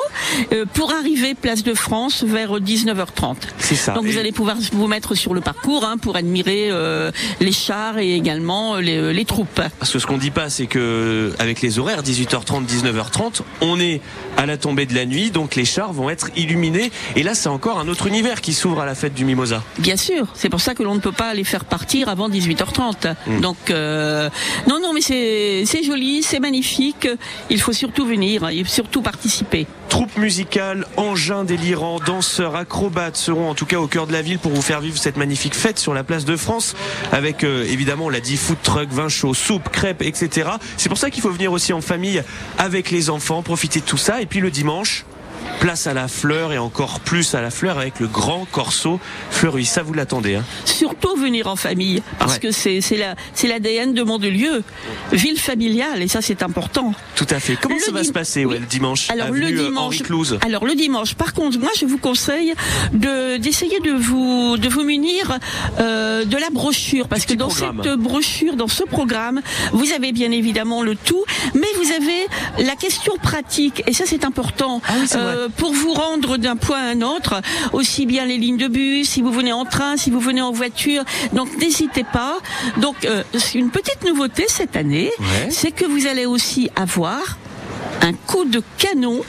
euh, 0.53 0.65
pour 0.73 0.93
arriver 0.93 1.35
place 1.35 1.63
de 1.63 1.75
France 1.75 2.23
vers 2.25 2.61
19h30. 2.61 3.37
C'est 3.59 3.75
ça. 3.75 3.93
Donc 3.93 4.05
Et- 4.05 4.11
vous 4.11 4.19
allez 4.19 4.33
pouvoir 4.33 4.57
vous 4.73 4.87
mettre 4.87 5.15
sur 5.15 5.35
le 5.35 5.41
parcours 5.41 5.85
hein, 5.85 5.97
pour 5.99 6.17
admirer 6.17 6.69
euh, 6.71 7.11
les 7.41 7.53
chars 7.53 7.99
et 7.99 8.15
également 8.15 8.77
euh, 8.77 8.81
les, 8.81 9.13
les 9.13 9.25
troupes. 9.25 9.61
Parce 9.79 9.93
que 9.93 9.99
ce 9.99 10.07
qu'on 10.07 10.19
dit 10.19 10.31
pas, 10.31 10.51
c'est 10.51 10.67
que 10.67 11.33
avec 11.39 11.61
les 11.63 11.79
horaires 11.79 12.03
18h30, 12.03 12.67
19h30, 12.67 13.41
on 13.61 13.79
est 13.81 14.01
à 14.37 14.47
la 14.47 14.57
tombée 14.57 14.87
de 14.87 14.95
la 14.95 15.07
nuit, 15.07 15.31
donc 15.31 15.55
les 15.57 15.65
chars 15.65 15.93
vont 15.93 16.11
être 16.11 16.29
illuminés. 16.37 16.90
Et 17.16 17.23
là, 17.23 17.35
c'est 17.35 17.49
encore 17.49 17.79
un 17.79 17.88
autre 17.88 18.07
univers 18.07 18.40
qui 18.40 18.53
s'ouvre 18.55 18.81
à 18.81 18.87
la 18.87 18.95
fête 18.95 19.14
du 19.14 19.25
mimosa. 19.25 19.62
Bien 19.79 19.97
sûr, 19.97 20.27
c'est 20.35 20.49
pour 20.49 20.61
ça 20.61 20.75
que 20.75 20.83
l'on 20.83 20.95
ne 20.95 21.01
peut 21.01 21.12
pas 21.12 21.35
les 21.35 21.45
faire 21.45 21.64
partir 21.64 22.09
avant 22.09 22.29
18h30. 22.29 23.14
Mm. 23.27 23.40
Donc 23.40 23.71
euh, 23.71 24.29
non, 24.69 24.79
non, 24.81 24.93
mais 24.93 25.01
c'est 25.01 25.19
c'est 25.64 25.83
joli, 25.83 26.22
c'est 26.22 26.40
magnifique. 26.40 27.09
Il 27.48 27.61
faut 27.61 27.72
surtout 27.72 28.06
venir, 28.06 28.42
faut 28.42 28.64
surtout 28.64 29.02
participer. 29.02 29.66
Troupe 29.88 30.16
musicale, 30.16 30.87
engins 30.96 31.44
délirants, 31.44 31.98
danseurs, 31.98 32.54
acrobates 32.54 33.16
seront 33.16 33.50
en 33.50 33.54
tout 33.54 33.66
cas 33.66 33.78
au 33.78 33.88
cœur 33.88 34.06
de 34.06 34.12
la 34.12 34.22
ville 34.22 34.38
pour 34.38 34.52
vous 34.52 34.62
faire 34.62 34.80
vivre 34.80 34.96
cette 34.96 35.16
magnifique 35.16 35.54
fête 35.54 35.78
sur 35.80 35.94
la 35.94 36.04
place 36.04 36.24
de 36.24 36.37
France 36.37 36.76
avec 37.11 37.42
euh, 37.42 37.64
évidemment 37.64 38.06
on 38.06 38.09
l'a 38.09 38.20
dit 38.20 38.37
food 38.37 38.59
truck, 38.62 38.88
vin 38.90 39.09
chaud, 39.09 39.35
soupe, 39.35 39.68
crêpes, 39.70 40.02
etc. 40.02 40.50
C'est 40.76 40.88
pour 40.88 40.98
ça 40.98 41.11
qu'il 41.11 41.22
faut 41.22 41.30
venir 41.30 41.50
aussi 41.50 41.72
en 41.72 41.80
famille 41.80 42.22
avec 42.56 42.90
les 42.90 43.11
enfants, 43.11 43.42
profiter 43.42 43.80
de 43.80 43.85
tout 43.85 43.96
ça 43.96 44.22
et 44.22 44.26
puis 44.26 44.40
le 44.40 44.50
dimanche 44.50 45.04
place 45.61 45.87
à 45.87 45.94
la 45.94 46.09
fleur 46.09 46.53
et 46.53 46.59
encore 46.59 47.01
plus 47.01 47.35
à 47.35 47.42
la 47.42 47.51
fleur 47.51 47.79
avec 47.79 48.01
le 48.01 48.07
grand 48.09 48.46
corso 48.51 48.99
fleuri. 49.31 49.64
Ça 49.66 49.83
vous 49.83 49.92
l'attendez 49.92 50.35
hein 50.35 50.44
Surtout 50.64 51.14
venir 51.16 51.46
en 51.46 51.57
famille, 51.57 52.03
parce 52.18 52.35
Ouais. 52.35 52.38
que 52.40 52.51
c'est 52.51 52.81
c'est 52.81 52.96
la 52.96 53.14
c'est 53.35 53.46
l'ADN 53.46 53.92
de 53.92 54.03
Mandelieu, 54.03 54.62
ville 55.12 55.38
familiale, 55.38 56.03
et 56.03 56.09
ça 56.09 56.23
c'est 56.23 56.42
important. 56.42 56.94
Tout 57.14 57.27
à 57.31 57.38
fait. 57.38 57.57
Comment 57.61 57.75
Le 57.77 57.81
ça 57.81 57.92
va 57.92 58.03
se 58.05 58.12
passer 58.12 58.44
ouais, 58.44 58.59
le 58.59 58.66
dimanche 58.66 59.11
Alors 59.11 59.31
le 59.31 59.46
euh, 59.46 59.64
dimanche, 59.68 59.99
alors 60.46 60.64
le 60.64 60.75
dimanche. 60.75 61.14
Par 61.14 61.35
contre, 61.35 61.59
moi 61.59 61.70
je 61.79 61.85
vous 61.85 61.99
conseille 61.99 62.55
de 62.92 63.37
d'essayer 63.37 63.81
de 63.81 63.92
vous 63.92 64.57
de 64.57 64.68
vous 64.68 64.83
munir 64.85 65.38
euh, 65.79 66.25
de 66.25 66.37
la 66.38 66.49
brochure 66.51 67.07
parce 67.09 67.27
que 67.27 67.35
dans 67.35 67.49
programme. 67.49 67.83
cette 67.85 67.99
brochure, 67.99 68.57
dans 68.57 68.68
ce 68.68 68.85
programme, 68.85 69.42
vous 69.73 69.92
avez 69.92 70.12
bien 70.12 70.31
évidemment 70.31 70.83
le 70.83 70.96
tout, 70.96 71.25
mais 71.55 71.66
vous 71.77 71.90
avez 71.92 72.64
la 72.66 72.77
question 72.77 73.12
pratique 73.23 73.83
et 73.87 73.92
ça 73.92 74.05
c'est 74.07 74.25
important 74.25 74.81
Ah 74.88 74.92
oui, 75.01 75.07
pour 75.51 75.73
vous 75.73 75.93
rendre 75.93 76.37
d'un 76.37 76.57
point 76.57 76.79
à 76.79 76.91
un 76.91 77.03
autre, 77.03 77.41
aussi 77.73 78.07
bien 78.07 78.25
les 78.25 78.39
lignes 78.39 78.57
de 78.57 78.69
bus, 78.69 79.09
si 79.09 79.23
vous 79.23 79.31
venez 79.33 79.53
en 79.53 79.65
train, 79.65 79.97
si 79.97 80.11
vous 80.11 80.21
venez 80.21 80.43
en 80.43 80.53
voiture. 80.53 81.03
Donc 81.33 81.49
n'hésitez 81.59 82.05
pas. 82.05 82.39
Donc 82.79 83.05
euh, 83.05 83.23
une 83.55 83.71
petite 83.71 84.05
nouveauté 84.05 84.45
cette 84.49 84.77
année, 84.77 85.11
Ouais. 85.19 85.51
c'est 85.51 85.71
que 85.73 85.85
vous 85.85 86.07
allez 86.07 86.27
aussi 86.27 86.71
avoir 86.77 87.21
un 88.03 88.13
coup 88.15 88.45
de 88.47 88.63
canon 88.79 89.21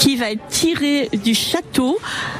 qui 0.00 0.16
va 0.16 0.32
être 0.32 0.46
tiré 0.48 1.08
du 1.12 1.32
château 1.34 1.96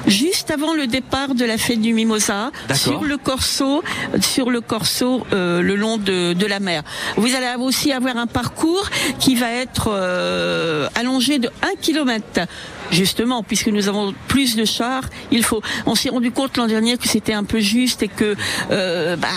juste 0.06 0.50
avant 0.50 0.74
le 0.74 0.88
départ 0.88 1.34
de 1.36 1.44
la 1.44 1.58
fête 1.58 1.80
du 1.80 1.92
Mimosa 1.92 2.50
sur 2.74 3.04
le 3.04 3.16
corso, 3.16 3.82
sur 4.20 4.50
le 4.50 4.60
corso 4.60 5.24
euh, 5.32 5.62
le 5.62 5.76
long 5.76 5.96
de, 5.96 6.32
de 6.32 6.46
la 6.46 6.58
mer. 6.58 6.82
Vous 7.16 7.34
allez 7.36 7.54
aussi 7.58 7.92
avoir 7.92 8.16
un 8.16 8.26
parcours 8.26 8.88
qui 9.20 9.36
va 9.36 9.50
être 9.52 9.90
euh, 9.92 10.88
allongé 10.96 11.38
de 11.38 11.48
1 11.62 11.76
km. 11.80 12.40
Justement, 12.90 13.42
puisque 13.42 13.68
nous 13.68 13.88
avons 13.88 14.14
plus 14.28 14.56
de 14.56 14.64
chars, 14.64 15.04
il 15.30 15.44
faut. 15.44 15.62
On 15.86 15.94
s'est 15.94 16.08
rendu 16.10 16.30
compte 16.30 16.56
l'an 16.56 16.66
dernier 16.66 16.96
que 16.96 17.08
c'était 17.08 17.32
un 17.32 17.44
peu 17.44 17.60
juste 17.60 18.02
et 18.02 18.08
que 18.08 18.34
euh, 18.70 19.16
bah, 19.16 19.28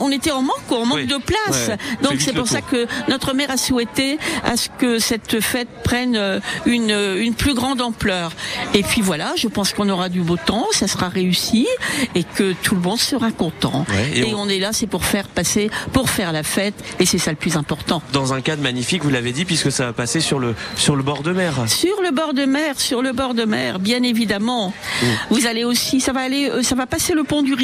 on 0.00 0.10
était 0.10 0.30
en 0.32 0.42
manque, 0.42 0.70
en 0.70 0.84
manque 0.86 0.98
Oui. 0.98 1.06
de 1.06 1.16
place. 1.16 1.68
Ouais. 1.68 1.76
Donc 2.02 2.20
c'est 2.20 2.32
pour 2.32 2.48
ça 2.48 2.60
que 2.60 2.86
notre 3.08 3.34
maire 3.34 3.50
a 3.50 3.56
souhaité 3.56 4.18
à 4.44 4.56
ce 4.56 4.68
que 4.78 4.98
cette 4.98 5.40
fête 5.40 5.68
prenne 5.84 6.16
euh, 6.16 6.40
une, 6.66 6.90
une 7.18 7.34
plus 7.34 7.54
grande 7.54 7.80
ampleur. 7.80 8.32
Et 8.74 8.82
puis 8.82 9.00
voilà, 9.00 9.32
je 9.36 9.48
pense 9.48 9.72
qu'on 9.72 9.88
aura 9.88 10.08
du 10.08 10.20
beau 10.20 10.36
temps, 10.36 10.66
ça 10.72 10.86
sera 10.86 11.08
réussi 11.08 11.66
et 12.14 12.24
que 12.24 12.52
tout 12.62 12.74
le 12.74 12.80
monde 12.80 12.98
sera 12.98 13.30
content. 13.30 13.86
Ouais, 13.90 14.10
et 14.14 14.20
et 14.20 14.34
on- 14.34 14.40
on... 14.42 14.48
est 14.48 14.58
là, 14.58 14.72
c'est 14.72 14.86
pour 14.86 15.04
faire 15.04 15.28
passer, 15.28 15.70
pour 15.92 16.10
faire 16.10 16.32
la 16.32 16.42
fête 16.42 16.74
et 16.98 17.06
c'est 17.06 17.18
ça 17.18 17.30
le 17.30 17.36
plus 17.36 17.56
important. 17.56 18.02
Dans 18.12 18.32
un 18.34 18.40
cadre 18.40 18.62
magnifique, 18.62 19.02
vous 19.02 19.10
l'avez 19.10 19.32
dit, 19.32 19.44
puisque 19.44 19.70
ça 19.72 19.86
va 19.86 19.92
passer 19.92 20.20
sur 20.20 20.38
le 20.38 20.54
sur 20.76 20.96
le 20.96 21.02
bord 21.02 21.22
de 21.22 21.32
mer. 21.32 21.54
Sur 21.68 22.00
le 22.02 22.10
bord 22.10 22.34
de 22.34 22.44
mer, 22.44 22.74
sur 22.90 23.02
le 23.02 23.12
bord 23.12 23.34
de 23.34 23.44
mer, 23.44 23.78
bien 23.78 24.02
évidemment. 24.02 24.74
Vous 25.30 25.46
allez 25.46 25.62
aussi, 25.62 26.00
ça 26.00 26.12
va 26.12 26.22
aller, 26.22 26.50
euh, 26.50 26.64
ça 26.64 26.74
va 26.74 26.86
passer 26.86 27.14
le 27.14 27.22
pont 27.22 27.42
du. 27.42 27.54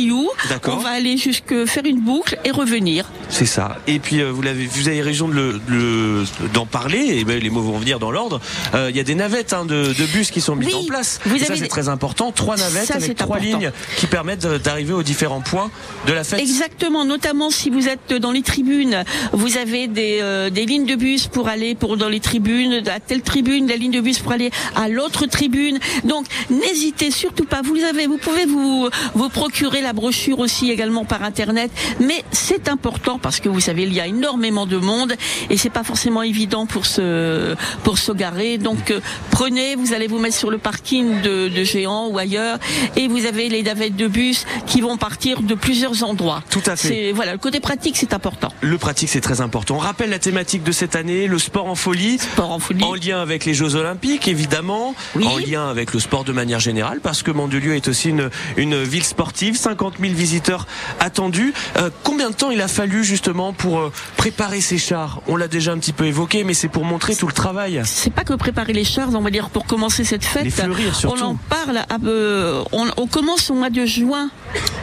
D'accord. 0.48 0.76
On 0.78 0.82
va 0.82 0.90
aller 0.90 1.16
jusque 1.16 1.64
faire 1.64 1.84
une 1.84 2.00
boucle 2.00 2.38
et 2.44 2.50
revenir. 2.52 3.06
C'est 3.30 3.46
ça. 3.46 3.78
Et 3.88 3.98
puis 3.98 4.20
euh, 4.20 4.30
vous 4.30 4.42
l'avez, 4.42 4.66
vous 4.66 4.86
avez 4.88 5.00
raison 5.02 5.26
de 5.26 5.58
le- 5.66 6.24
d'en 6.52 6.66
parler. 6.66 6.98
Et 7.18 7.24
ben, 7.24 7.40
les 7.42 7.48
mots 7.50 7.62
vont 7.62 7.78
venir 7.78 7.98
dans 7.98 8.10
l'ordre. 8.10 8.40
Euh, 8.74 8.90
Il 8.90 8.96
y 8.96 9.00
a 9.00 9.02
des 9.04 9.14
navettes 9.14 9.52
hein, 9.54 9.64
de, 9.64 9.94
de 9.98 10.06
bus 10.12 10.30
qui 10.30 10.40
sont 10.42 10.54
mises 10.54 10.68
Oui, 10.68 10.82
en 10.84 10.84
place. 10.84 11.18
vous 11.24 11.34
Et 11.36 11.38
ça 11.38 11.46
avez 11.46 11.56
c'est 11.56 11.62
des- 11.62 11.68
très 11.68 11.88
important. 11.88 12.30
Trois 12.30 12.56
navettes 12.56 12.86
Ça, 12.86 12.94
avec 12.96 13.16
trois 13.16 13.36
important. 13.38 13.58
lignes 13.58 13.72
qui 13.96 14.06
permettent 14.06 14.46
d'arriver 14.46 14.92
aux 14.92 15.02
différents 15.02 15.40
points 15.40 15.70
de 16.06 16.12
la 16.12 16.22
fête. 16.24 16.38
Exactement, 16.40 17.04
notamment 17.06 17.48
si 17.50 17.70
vous 17.70 17.88
êtes 17.88 18.12
dans 18.12 18.32
les 18.32 18.42
tribunes, 18.42 19.02
vous 19.32 19.56
avez 19.56 19.88
des, 19.88 20.18
euh, 20.20 20.50
des 20.50 20.66
lignes 20.66 20.86
de 20.86 20.94
bus 20.94 21.26
pour 21.26 21.48
aller 21.48 21.74
pour 21.74 21.96
dans 21.96 22.10
les 22.10 22.20
tribunes, 22.20 22.82
à 22.88 23.00
telle 23.00 23.22
tribune, 23.22 23.66
la 23.66 23.76
ligne 23.76 23.92
de 23.92 24.00
bus 24.00 24.18
pour 24.18 24.32
aller 24.32 24.50
à 24.76 24.88
l'autre 24.88 25.15
tribune. 25.24 25.78
Donc 26.04 26.26
n'hésitez 26.50 27.10
surtout 27.10 27.46
pas. 27.46 27.62
Vous 27.62 27.78
avez, 27.78 28.06
vous 28.06 28.18
pouvez 28.18 28.44
vous 28.44 28.90
vous 29.14 29.28
procurer 29.30 29.80
la 29.80 29.94
brochure 29.94 30.38
aussi 30.38 30.70
également 30.70 31.06
par 31.06 31.22
internet, 31.22 31.70
mais 32.00 32.24
c'est 32.30 32.68
important 32.68 33.18
parce 33.18 33.40
que 33.40 33.48
vous 33.48 33.60
savez 33.60 33.84
il 33.84 33.94
y 33.94 34.00
a 34.00 34.06
énormément 34.06 34.66
de 34.66 34.76
monde 34.76 35.14
et 35.48 35.56
c'est 35.56 35.70
pas 35.70 35.84
forcément 35.84 36.22
évident 36.22 36.66
pour 36.66 36.86
se 36.86 37.54
pour 37.82 37.98
se 37.98 38.12
garer. 38.12 38.58
Donc 38.58 38.90
euh, 38.90 39.00
prenez, 39.30 39.74
vous 39.76 39.94
allez 39.94 40.06
vous 40.06 40.18
mettre 40.18 40.36
sur 40.36 40.50
le 40.50 40.58
parking 40.58 41.22
de, 41.22 41.48
de 41.48 41.64
Géant 41.64 42.08
ou 42.08 42.18
ailleurs 42.18 42.58
et 42.96 43.08
vous 43.08 43.24
avez 43.26 43.48
les 43.48 43.62
navettes 43.62 43.96
de 43.96 44.08
bus 44.08 44.44
qui 44.66 44.80
vont 44.80 44.96
partir 44.96 45.42
de 45.42 45.54
plusieurs 45.54 46.04
endroits. 46.04 46.42
Tout 46.50 46.62
à 46.66 46.76
fait. 46.76 47.12
Voilà, 47.12 47.32
le 47.32 47.38
côté 47.38 47.60
pratique, 47.60 47.96
c'est 47.96 48.12
important. 48.12 48.52
Le 48.60 48.78
pratique 48.78 49.08
c'est 49.08 49.20
très 49.20 49.40
important. 49.40 49.76
On 49.76 49.78
rappelle 49.78 50.10
la 50.10 50.18
thématique 50.18 50.62
de 50.62 50.72
cette 50.72 50.96
année, 50.96 51.26
le 51.26 51.38
sport 51.38 51.66
en 51.66 51.74
folie. 51.74 52.18
Sport 52.18 52.52
en 52.52 52.58
folie. 52.58 52.82
En 52.84 52.94
lien 52.94 53.20
avec 53.20 53.44
les 53.44 53.54
Jeux 53.54 53.74
Olympiques, 53.74 54.28
évidemment, 54.28 54.94
Oui. 55.14 55.26
en 55.26 55.38
lien 55.38 55.68
avec 55.68 55.92
le 55.94 56.00
sport 56.00 56.24
de 56.24 56.32
manière 56.32 56.60
générale, 56.60 57.00
parce 57.02 57.22
que 57.22 57.30
Mandelieu 57.30 57.74
est 57.74 57.88
aussi 57.88 58.10
une, 58.10 58.30
une 58.56 58.82
ville 58.82 59.04
sportive, 59.04 59.56
50 59.56 59.94
000 60.00 60.12
visiteurs 60.14 60.66
attendus. 61.00 61.52
Euh, 61.76 61.90
combien 62.02 62.30
de 62.30 62.34
temps 62.34 62.50
il 62.50 62.60
a 62.60 62.68
fallu 62.68 63.04
justement 63.04 63.52
pour 63.52 63.78
euh, 63.78 63.92
préparer 64.16 64.60
ces 64.60 64.78
chars? 64.78 65.20
On 65.28 65.36
l'a 65.36 65.48
déjà 65.48 65.72
un 65.72 65.78
petit 65.78 65.92
peu 65.92 66.04
évoqué, 66.06 66.44
mais 66.44 66.54
c'est 66.54 66.68
pour 66.68 66.84
montrer 66.84 67.14
tout 67.14 67.26
le 67.26 67.32
travail. 67.32 67.80
C'est 67.84 68.12
pas 68.12 68.24
que 68.24 68.34
préparer 68.34 68.72
les 68.72 68.84
chars, 68.84 69.08
on 69.14 69.20
va 69.20 69.30
dire, 69.30 69.50
pour 69.50 69.66
commencer 69.66 70.04
cette 70.04 70.24
fête. 70.24 70.44
Les 70.44 70.50
fleurir, 70.50 70.94
surtout. 70.94 71.22
On 71.22 71.26
en 71.26 71.34
parle, 71.34 71.78
à- 71.78 71.86
euh, 72.04 72.62
on, 72.72 72.86
on 72.96 73.06
commence 73.06 73.50
au 73.50 73.54
mois 73.54 73.70
de 73.70 73.84
juin. 73.86 74.30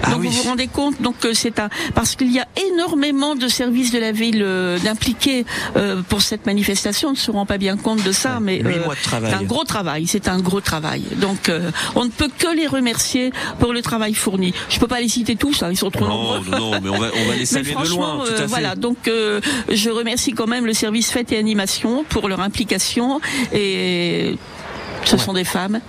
Ah 0.04 0.12
donc 0.12 0.22
oui. 0.22 0.28
vous 0.28 0.34
vous 0.34 0.44
rendez 0.50 0.68
compte, 0.68 1.02
donc 1.02 1.16
c'est 1.34 1.60
un 1.60 1.70
parce 1.96 2.16
qu'il 2.16 2.32
y 2.32 2.40
a 2.40 2.48
énormément 2.72 3.36
de 3.36 3.48
services 3.48 3.92
de 3.92 4.00
la 4.00 4.12
ville 4.12 4.42
euh, 4.44 4.78
d'impliquer 4.80 5.46
euh, 5.78 6.02
pour 6.08 6.22
cette 6.22 6.46
manifestation. 6.46 7.10
On 7.10 7.14
ne 7.14 7.18
se 7.18 7.32
rend 7.32 7.46
pas 7.46 7.58
bien 7.58 7.78
compte 7.78 8.04
de 8.04 8.12
ça, 8.12 8.40
mais 8.42 8.62
c'est 9.10 9.34
un 9.34 9.44
gros 9.44 9.64
travail. 9.64 10.03
C'est 10.08 10.28
un 10.28 10.40
gros 10.40 10.62
travail. 10.62 11.04
Donc 11.18 11.50
euh, 11.50 11.72
on 11.96 12.06
ne 12.06 12.10
peut 12.10 12.30
que 12.38 12.56
les 12.56 12.68
remercier 12.68 13.32
pour 13.60 13.74
le 13.74 13.82
travail 13.82 14.14
fourni. 14.14 14.54
Je 14.70 14.80
peux 14.80 14.88
pas 14.88 15.00
les 15.02 15.08
citer 15.08 15.36
tous, 15.36 15.64
hein, 15.64 15.70
ils 15.72 15.78
sont 15.78 15.92
trop 15.92 16.06
Non, 16.08 16.34
nombreux. 16.40 16.50
non, 16.52 16.72
non, 16.72 16.80
mais 16.82 16.90
on 16.90 16.98
va, 17.00 17.08
on 17.16 17.28
va 17.30 17.36
les 17.36 17.46
saluer 17.46 17.74
de 17.74 17.90
loin, 17.90 18.18
tout 18.26 18.32
à 18.32 18.34
euh, 18.34 18.38
fait. 18.40 18.46
voilà. 18.48 18.76
Donc, 18.76 19.08
euh, 19.08 19.42
je 19.70 19.90
remercie 19.90 20.34
quand 20.34 20.48
même 20.48 20.66
le 20.66 20.74
service 20.74 21.12
fête 21.12 21.32
et 21.32 21.38
animation 21.38 22.04
pour 22.08 22.28
leur 22.30 22.40
implication. 22.42 23.20
Et 23.54 24.38
ce 25.06 25.18
sont 25.18 25.34
des 25.34 25.44
femmes, 25.44 25.80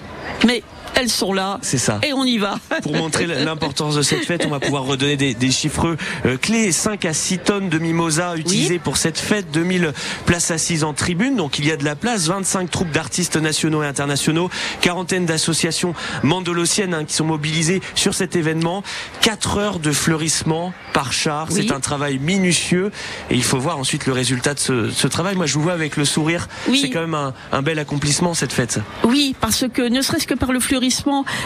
mais 0.46 0.62
elles 0.95 1.11
sont 1.11 1.33
là. 1.33 1.59
C'est 1.63 1.79
ça. 1.79 1.99
Et 2.03 2.13
on 2.13 2.25
y 2.25 2.39
va. 2.39 2.59
Pour 2.83 2.95
montrer 2.95 3.27
l'importance 3.45 3.97
de 3.97 4.03
cette 4.03 4.25
fête, 4.25 4.45
on 4.47 4.51
va 4.51 4.61
pouvoir 4.61 4.85
redonner 4.85 5.17
des, 5.17 5.35
des 5.35 5.51
chiffres 5.51 5.97
euh, 6.27 6.37
clés. 6.37 6.73
5 6.73 7.05
à 7.05 7.13
6 7.13 7.39
tonnes 7.39 7.69
de 7.69 7.79
mimosa 7.79 8.37
utilisées 8.37 8.79
pour 8.79 8.97
cette 8.97 9.19
fête, 9.19 9.51
2000 9.53 9.93
places 10.27 10.51
assises 10.51 10.85
en 10.85 10.93
tribune, 10.95 11.37
donc 11.37 11.59
il 11.59 11.67
y 11.67 11.73
a 11.73 11.77
de 11.77 11.85
la 11.85 11.97
place, 11.97 12.27
25 12.29 12.71
troupes 12.71 12.91
d'artistes 12.91 13.37
nationaux 13.37 13.83
et 13.83 13.87
internationaux, 13.87 14.51
quarantaine 14.81 15.27
d'associations 15.27 15.95
mandolosiennes 16.23 16.95
hein, 16.95 17.05
qui 17.05 17.15
sont 17.15 17.25
mobilisées 17.25 17.81
sur 17.95 18.15
cet 18.15 18.37
événement, 18.37 18.83
4 19.21 19.59
heures 19.59 19.79
de 19.79 19.93
fleurissement 19.93 20.73
par 20.93 21.13
char, 21.13 21.49
Oui. 21.51 21.65
c'est 21.67 21.73
un 21.75 21.81
travail 21.81 22.19
minutieux 22.19 22.91
et 23.31 23.35
il 23.35 23.45
faut 23.45 23.59
voir 23.59 23.79
ensuite 23.79 24.07
le 24.07 24.13
résultat 24.13 24.55
de 24.55 24.59
ce, 24.61 24.91
ce 24.91 25.07
travail. 25.07 25.35
Moi 25.37 25.47
je 25.47 25.55
vous 25.55 25.63
vois 25.63 25.73
avec 25.73 25.97
le 25.97 26.05
sourire, 26.05 26.49
Oui. 26.69 26.79
c'est 26.81 26.91
quand 26.91 27.01
même 27.01 27.15
un, 27.15 27.35
un 27.53 27.63
bel 27.63 27.79
accomplissement 27.79 28.35
cette 28.35 28.53
fête. 28.53 28.81
Oui, 29.05 29.35
parce 29.41 29.65
que 29.73 29.83
ne 29.83 30.01
serait-ce 30.03 30.27
que 30.27 30.35
par 30.35 30.53
le 30.53 30.61
fleurissement, 30.61 30.84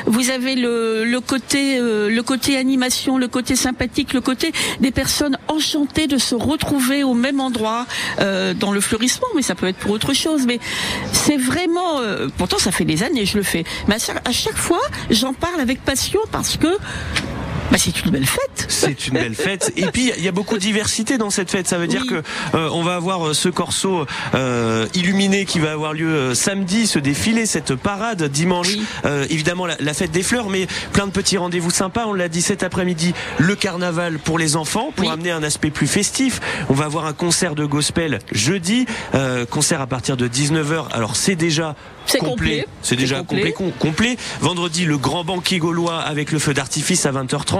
vous 0.07 0.31
avez 0.31 0.55
le, 0.55 1.18
côté, 1.20 1.79
euh, 1.79 2.09
le 2.09 2.22
côté 2.22 2.57
animation, 2.57 3.18
le 3.18 3.29
côté 3.29 3.57
sympathique, 3.57 4.12
le 4.12 4.20
côté 4.20 4.53
des 4.81 4.90
personnes 4.90 5.38
enchantées 5.48 6.07
de 6.07 6.18
se 6.18 6.35
retrouver 6.35 7.03
au 7.03 7.14
même 7.14 7.40
endroit 7.40 7.87
euh, 8.20 8.55
dans 8.55 8.72
le 8.72 8.81
fleurissement, 8.81 9.29
mais 9.35 9.42
ça 9.42 9.55
peut 9.55 9.66
être 9.66 9.79
pour 9.79 9.92
autre 9.92 10.12
chose. 10.14 10.46
Mais 10.46 10.59
c'est 11.12 11.37
vraiment, 11.37 12.01
euh, 12.01 12.29
pourtant 12.37 12.59
ça 12.59 12.72
fait 12.72 12.85
des 12.85 13.03
années 13.03 13.27
je 13.27 13.37
le 13.37 13.42
fais, 13.42 13.64
mais 13.87 13.96
à 14.24 14.33
chaque 14.33 14.57
fois 14.57 14.81
j'en 15.11 15.33
parle 15.33 15.61
avec 15.61 15.85
passion 15.85 16.20
parce 16.31 16.57
que 16.57 16.68
bah, 17.70 17.76
c'est 17.78 18.04
une 18.04 18.11
belle 18.11 18.26
fête. 18.26 18.66
C'est 18.68 19.07
une 19.09 19.14
belle 19.14 19.35
fête. 19.35 19.72
Et 19.76 19.87
puis 19.87 20.12
il 20.16 20.24
y 20.24 20.28
a 20.28 20.33
beaucoup 20.33 20.54
de 20.54 20.61
diversité 20.61 21.18
dans 21.18 21.31
cette 21.31 21.50
fête. 21.50 21.66
Ça 21.68 21.78
veut 21.78 21.87
dire 21.87 22.07
que 22.07 22.22
euh, 22.54 22.68
on 22.72 22.83
va 22.83 22.94
avoir 22.96 23.28
euh, 23.28 23.35
ce 23.35 23.48
corso 23.48 24.07
euh, 24.35 24.87
illuminé 24.94 25.44
qui 25.44 25.59
va 25.59 25.72
avoir 25.72 25.92
lieu 25.92 26.09
euh, 26.09 26.35
samedi, 26.35 26.87
ce 26.87 26.98
défilé, 26.98 27.46
cette 27.46 27.74
parade 27.74 28.22
dimanche. 28.24 28.68
Oui. 28.68 28.83
Euh, 29.04 29.26
évidemment 29.31 29.66
la, 29.66 29.76
la 29.81 29.94
fête 29.94 30.11
des 30.11 30.22
fleurs, 30.22 30.48
mais 30.48 30.66
plein 30.92 31.07
de 31.07 31.12
petits 31.12 31.37
rendez-vous 31.37 31.70
sympas. 31.70 32.07
On 32.07 32.14
l'a 32.14 32.28
dit 32.28 32.42
cet 32.42 32.62
après-midi, 32.62 33.12
le 33.38 33.54
carnaval 33.54 34.18
pour 34.18 34.38
les 34.38 34.57
enfants 34.57 34.90
pour 34.96 35.07
Oui. 35.07 35.12
amener 35.12 35.31
un 35.31 35.42
aspect 35.42 35.70
plus 35.70 35.87
festif. 35.87 36.40
On 36.70 36.74
va 36.74 36.87
avoir 36.87 37.07
un 37.07 37.12
concert 37.12 37.54
de 37.54 37.64
gospel 37.66 38.18
jeudi, 38.33 38.87
euh, 39.14 39.44
concert 39.46 39.81
à 39.81 39.87
partir 39.87 40.16
de 40.16 40.26
19h. 40.28 40.87
Alors 40.92 41.16
c'est 41.16 41.37
déjà 41.37 41.74
C'est 42.07 42.18
complet. 42.18 42.66
C'est 42.83 42.96
déjà 42.96 43.18
complet. 43.18 43.52
complet 43.52 43.52
com- 43.52 43.72
complet. 43.78 44.16
Vendredi, 44.40 44.85
le 44.85 44.96
grand 44.98 45.24
banquet 45.24 45.59
gaulois 45.59 45.98
avec 46.00 46.33
le 46.33 46.38
feu 46.38 46.54
d'artifice 46.54 47.04
à 47.07 47.12
20h30. 47.12 47.58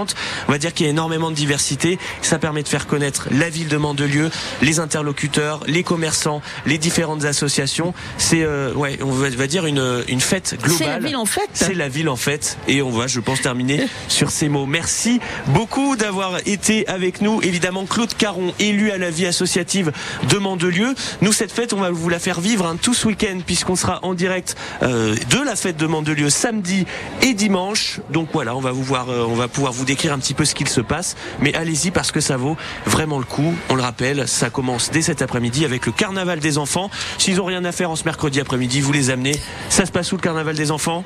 On 0.49 0.53
va 0.53 0.59
dire 0.59 0.75
qu'il 0.75 0.87
y 0.87 0.89
a 0.89 0.91
énormément 0.91 1.31
de 1.31 1.37
diversité. 1.37 1.99
Ça 2.23 2.39
permet 2.39 2.63
de 2.63 2.69
faire 2.69 2.87
connaître 2.87 3.29
la 3.31 3.51
ville 3.51 3.69
de 3.69 3.77
Mandelieu, 3.77 4.31
les 4.63 4.81
interlocuteurs, 4.81 5.61
les 5.67 5.83
commerçants, 5.83 6.43
les 6.67 6.79
différentes 6.79 7.25
associations. 7.25 7.95
C'est, 8.19 8.43
euh, 8.43 8.73
ouais, 8.75 8.99
on 9.03 9.11
va, 9.11 9.47
dire 9.47 9.67
une, 9.67 10.05
une 10.09 10.21
fête 10.21 10.57
globale. 10.61 10.79
C'est 10.79 10.87
la 10.87 10.99
ville 10.99 11.17
en 11.17 11.27
fête. 11.27 11.51
C'est 11.53 11.75
la 11.75 11.89
ville 11.89 12.09
en 12.09 12.17
fait. 12.17 12.59
Et 12.69 12.83
on 12.83 12.91
va, 12.91 13.07
je 13.07 13.21
pense, 13.21 13.41
terminer 13.41 13.87
sur 14.09 14.31
ces 14.31 14.49
mots. 14.49 14.67
Merci 14.67 15.21
beaucoup 15.49 15.97
d'avoir 15.97 16.39
été 16.47 16.87
avec 16.89 17.21
nous. 17.21 17.41
Évidemment, 17.43 17.87
Claude 17.87 18.15
Caron, 18.15 18.53
élu 18.59 18.91
à 18.91 18.99
la 18.99 19.11
vie 19.11 19.27
associative 19.27 19.93
de 20.29 20.39
Mandelieu. 20.39 20.95
Nous, 21.21 21.33
cette 21.33 21.53
fête, 21.53 21.73
on 21.73 21.81
va 21.81 21.91
vous 21.91 22.09
la 22.09 22.19
faire 22.19 22.41
vivre 22.41 22.67
hein, 22.67 22.77
tout 22.81 22.95
ce 22.95 23.07
week-end 23.07 23.39
puisqu'on 23.45 23.77
sera 23.77 24.01
en 24.03 24.15
direct 24.15 24.57
euh, 24.83 25.15
de 25.31 25.45
la 25.45 25.57
fête 25.57 25.77
de 25.77 25.87
Mandelieu 25.87 26.31
samedi 26.31 26.87
et 27.23 27.35
dimanche. 27.35 28.01
Donc 28.11 28.29
voilà, 28.33 28.55
on 28.55 28.61
va 28.61 28.73
vous 28.73 28.83
voir, 28.83 29.09
euh, 29.11 29.25
on 29.29 29.35
va 29.35 29.49
pouvoir 29.49 29.73
vous 29.73 29.85
décrire 29.89 30.13
un 30.13 30.19
petit 30.19 30.35
peu 30.35 30.45
ce 30.45 30.55
qu'il 30.55 30.69
se 30.69 30.83
passe. 30.83 31.17
Mais 31.41 31.55
allez-y 31.55 31.91
parce 31.91 32.13
que 32.13 32.21
ça 32.21 32.37
vaut 32.37 32.57
vraiment 32.87 33.19
le 33.19 33.25
coup. 33.25 33.55
On 33.71 33.75
le 33.75 33.83
rappelle, 33.83 34.29
ça 34.29 34.51
commence 34.51 34.91
dès 34.91 35.03
cet 35.03 35.23
après-midi 35.23 35.65
avec 35.65 35.87
le 35.87 35.93
carnaval 35.93 36.39
des 36.41 36.59
enfants. 36.59 36.91
S'ils 37.17 37.41
ont 37.41 37.47
rien 37.47 37.65
à 37.65 37.73
faire 37.73 37.91
en 37.91 37.97
ce 37.97 38.05
mercredi 38.05 38.39
après-midi, 38.39 38.81
vous 38.81 38.93
les 38.93 39.11
amenez. 39.11 39.41
Ça 39.71 39.87
se 39.87 39.91
passe 39.91 40.13
où 40.13 40.17
le 40.17 40.23
carnaval 40.23 40.55
des 40.55 40.71
enfants? 40.71 41.05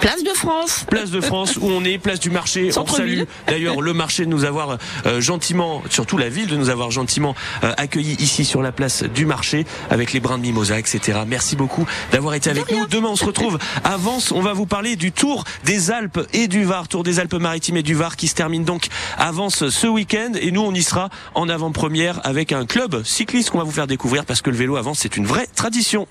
Place 0.00 0.22
de 0.22 0.30
France. 0.30 0.86
Place 0.88 1.10
de 1.10 1.20
France 1.20 1.56
où 1.56 1.66
on 1.66 1.84
est, 1.84 1.98
place 1.98 2.20
du 2.20 2.30
marché. 2.30 2.70
On 2.76 2.86
salue 2.86 3.22
d'ailleurs 3.46 3.80
le 3.82 3.92
marché 3.92 4.24
de 4.24 4.30
nous 4.30 4.44
avoir 4.44 4.78
euh, 5.06 5.20
gentiment, 5.20 5.82
surtout 5.90 6.16
la 6.16 6.30
ville 6.30 6.46
de 6.46 6.56
nous 6.56 6.70
avoir 6.70 6.90
gentiment 6.90 7.34
euh, 7.64 7.72
accueillis 7.76 8.16
ici 8.18 8.44
sur 8.46 8.62
la 8.62 8.72
place 8.72 9.02
du 9.02 9.26
marché 9.26 9.66
avec 9.90 10.12
les 10.12 10.20
brins 10.20 10.38
de 10.38 10.42
mimosa, 10.42 10.78
etc. 10.78 11.20
Merci 11.26 11.54
beaucoup 11.54 11.86
d'avoir 12.12 12.34
été 12.34 12.48
avec 12.48 12.70
nous. 12.70 12.86
Demain 12.86 13.08
on 13.10 13.16
se 13.16 13.26
retrouve 13.26 13.58
à 13.84 13.98
Vence. 13.98 14.32
On 14.32 14.40
va 14.40 14.54
vous 14.54 14.66
parler 14.66 14.96
du 14.96 15.12
Tour 15.12 15.44
des 15.64 15.90
Alpes 15.90 16.26
et 16.32 16.48
du 16.48 16.64
Var, 16.64 16.88
Tour 16.88 17.02
des 17.02 17.20
Alpes-Maritimes 17.20 17.76
et 17.76 17.82
du 17.82 17.94
Var 17.94 18.09
qui 18.16 18.28
se 18.28 18.34
termine 18.34 18.64
donc 18.64 18.88
à 19.16 19.32
Vence 19.32 19.68
ce 19.68 19.86
week-end 19.86 20.32
et 20.40 20.50
nous 20.50 20.62
on 20.62 20.72
y 20.72 20.82
sera 20.82 21.08
en 21.34 21.48
avant-première 21.48 22.20
avec 22.26 22.52
un 22.52 22.66
club 22.66 23.02
cycliste 23.04 23.50
qu'on 23.50 23.58
va 23.58 23.64
vous 23.64 23.70
faire 23.70 23.86
découvrir 23.86 24.24
parce 24.24 24.42
que 24.42 24.50
le 24.50 24.56
vélo 24.56 24.76
à 24.76 24.82
Vence 24.82 25.00
c'est 25.00 25.16
une 25.16 25.26
vraie 25.26 25.46
tradition. 25.46 26.06